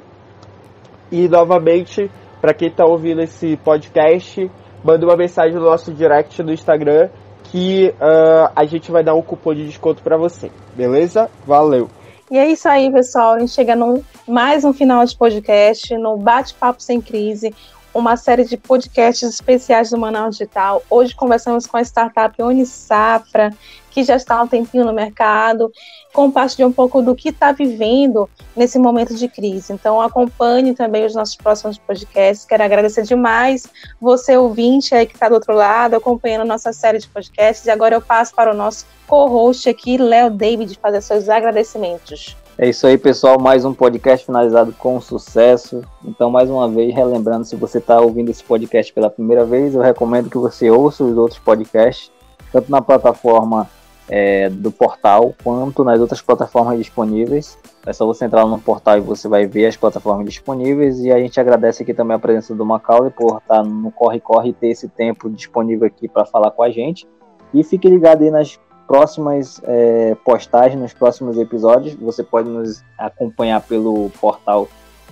E 1.11 1.29
novamente, 1.29 2.11
para 2.41 2.53
quem 2.53 2.69
está 2.69 2.85
ouvindo 2.85 3.23
esse 3.23 3.57
podcast, 3.59 4.51
manda 4.85 5.07
uma 5.07 5.17
mensagem 5.17 5.55
no 5.55 5.65
nosso 5.65 5.93
direct 5.93 6.43
no 6.43 6.53
Instagram 6.53 7.09
que 7.45 7.95
uh, 7.95 8.53
a 8.55 8.65
gente 8.67 8.91
vai 8.91 9.03
dar 9.03 9.15
um 9.15 9.23
cupom 9.23 9.55
de 9.55 9.65
desconto 9.65 10.03
para 10.03 10.19
você. 10.19 10.51
Beleza? 10.75 11.31
Valeu! 11.47 11.89
E 12.31 12.37
é 12.37 12.47
isso 12.51 12.69
aí, 12.69 12.93
pessoal. 12.93 13.35
A 13.35 13.39
gente 13.39 13.53
chega 13.53 13.75
no 13.75 14.05
mais 14.27 14.65
um 14.65 14.73
final 14.73 15.03
de 15.05 15.17
podcast, 15.17 15.97
no 15.97 16.19
Bate-Papo 16.19 16.83
Sem 16.83 17.01
Crise, 17.01 17.55
uma 17.93 18.17
série 18.17 18.45
de 18.45 18.57
podcasts 18.57 19.29
especiais 19.29 19.91
do 19.91 19.99
Manaus 19.99 20.37
Digital. 20.37 20.83
Hoje 20.89 21.15
conversamos 21.15 21.67
com 21.67 21.77
a 21.77 21.83
startup 21.83 22.41
Unisafra, 22.43 23.51
que 23.91 24.05
já 24.05 24.17
está 24.17 24.37
há 24.37 24.43
um 24.43 24.47
tempinho 24.47 24.85
no 24.85 24.93
mercado, 24.93 25.73
compartilhar 26.13 26.69
um 26.69 26.73
pouco 26.73 27.03
do 27.03 27.15
que 27.15 27.31
está 27.31 27.51
vivendo 27.53 28.29
nesse 28.55 28.79
momento 28.79 29.15
de 29.15 29.29
crise. 29.29 29.73
Então 29.73 30.01
acompanhe 30.01 30.75
também 30.75 31.05
os 31.05 31.15
nossos 31.15 31.37
próximos 31.37 31.79
podcasts. 31.79 32.47
Quero 32.47 32.63
agradecer 32.63 33.03
demais 33.03 33.67
você, 34.01 34.37
ouvinte 34.37 34.95
aí 34.95 35.07
que 35.07 35.15
está 35.15 35.29
do 35.29 35.35
outro 35.35 35.55
lado, 35.55 35.97
acompanhando 35.97 36.43
a 36.43 36.47
nossa 36.47 36.73
série 36.73 36.99
de 36.99 37.09
podcasts. 37.09 37.67
E 37.67 37.71
agora 37.71 37.95
eu 37.95 38.01
passo 38.01 38.35
para 38.35 38.53
o 38.53 38.57
nosso 38.57 38.87
co-host 39.07 39.69
aqui, 39.69 39.97
Léo 39.97 40.31
David, 40.31 40.79
fazer 40.81 41.01
seus 41.01 41.29
agradecimentos. 41.29 42.37
É 42.61 42.69
isso 42.69 42.89
aí, 42.89 42.99
pessoal. 42.99 43.39
Mais 43.39 43.65
um 43.65 43.73
podcast 43.73 44.27
finalizado 44.27 44.73
com 44.73 45.01
sucesso. 45.01 45.81
Então, 46.05 46.29
mais 46.29 46.51
uma 46.51 46.69
vez, 46.69 46.93
relembrando, 46.93 47.45
se 47.45 47.55
você 47.55 47.79
está 47.79 48.01
ouvindo 48.01 48.31
esse 48.31 48.43
podcast 48.43 48.93
pela 48.93 49.09
primeira 49.09 49.45
vez, 49.45 49.77
eu 49.77 49.81
recomendo 49.81 50.29
que 50.29 50.37
você 50.37 50.69
ouça 50.69 51.05
os 51.05 51.17
outros 51.17 51.39
podcasts, 51.39 52.11
tanto 52.51 52.69
na 52.69 52.83
plataforma 52.83 53.71
é, 54.09 54.51
do 54.51 54.73
portal 54.73 55.37
quanto 55.45 55.85
nas 55.85 56.01
outras 56.01 56.21
plataformas 56.21 56.77
disponíveis. 56.79 57.57
É 57.87 57.93
só 57.93 58.05
você 58.05 58.25
entrar 58.25 58.45
no 58.45 58.59
portal 58.59 58.99
e 58.99 59.03
você 59.03 59.29
vai 59.29 59.47
ver 59.47 59.67
as 59.67 59.77
plataformas 59.77 60.27
disponíveis. 60.27 60.99
E 60.99 61.13
a 61.13 61.19
gente 61.21 61.39
agradece 61.39 61.85
aqui 61.85 61.95
também 61.95 62.17
a 62.17 62.19
presença 62.19 62.57
do 62.57 62.67
Macaulay 62.67 63.13
por 63.13 63.39
estar 63.39 63.63
no 63.63 63.93
corre-corre 63.93 64.51
e 64.51 64.53
ter 64.53 64.71
esse 64.71 64.89
tempo 64.89 65.31
disponível 65.31 65.87
aqui 65.87 66.09
para 66.09 66.27
falar 66.27 66.51
com 66.51 66.65
a 66.65 66.71
gente. 66.71 67.07
E 67.55 67.63
fique 67.63 67.89
ligado 67.89 68.23
aí 68.23 68.33
nas 68.33 68.59
próximas 68.89 69.61
é, 69.65 70.17
postagens, 70.25 70.81
nos 70.81 70.95
próximos 70.95 71.39
episódios. 71.39 71.95
Você 71.97 72.25
pode 72.25 72.49
nos 72.49 72.83
acompanhar 72.99 73.61
pelo 73.61 74.11
portal 74.19 74.67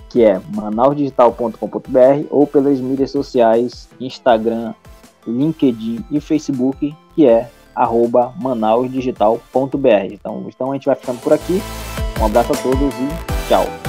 que 0.09 0.23
é 0.23 0.41
manausdigital.com.br 0.55 2.27
ou 2.31 2.47
pelas 2.47 2.79
mídias 2.79 3.11
sociais, 3.11 3.87
Instagram, 3.99 4.73
LinkedIn 5.27 6.03
e 6.09 6.19
Facebook, 6.19 6.95
que 7.13 7.27
é 7.27 7.49
arroba 7.75 8.33
manausdigital.br. 8.41 10.05
Então, 10.11 10.45
então 10.47 10.71
a 10.71 10.73
gente 10.73 10.85
vai 10.85 10.95
ficando 10.95 11.19
por 11.19 11.33
aqui. 11.33 11.61
Um 12.19 12.25
abraço 12.25 12.53
a 12.53 12.55
todos 12.55 12.79
e 12.95 13.47
tchau. 13.47 13.86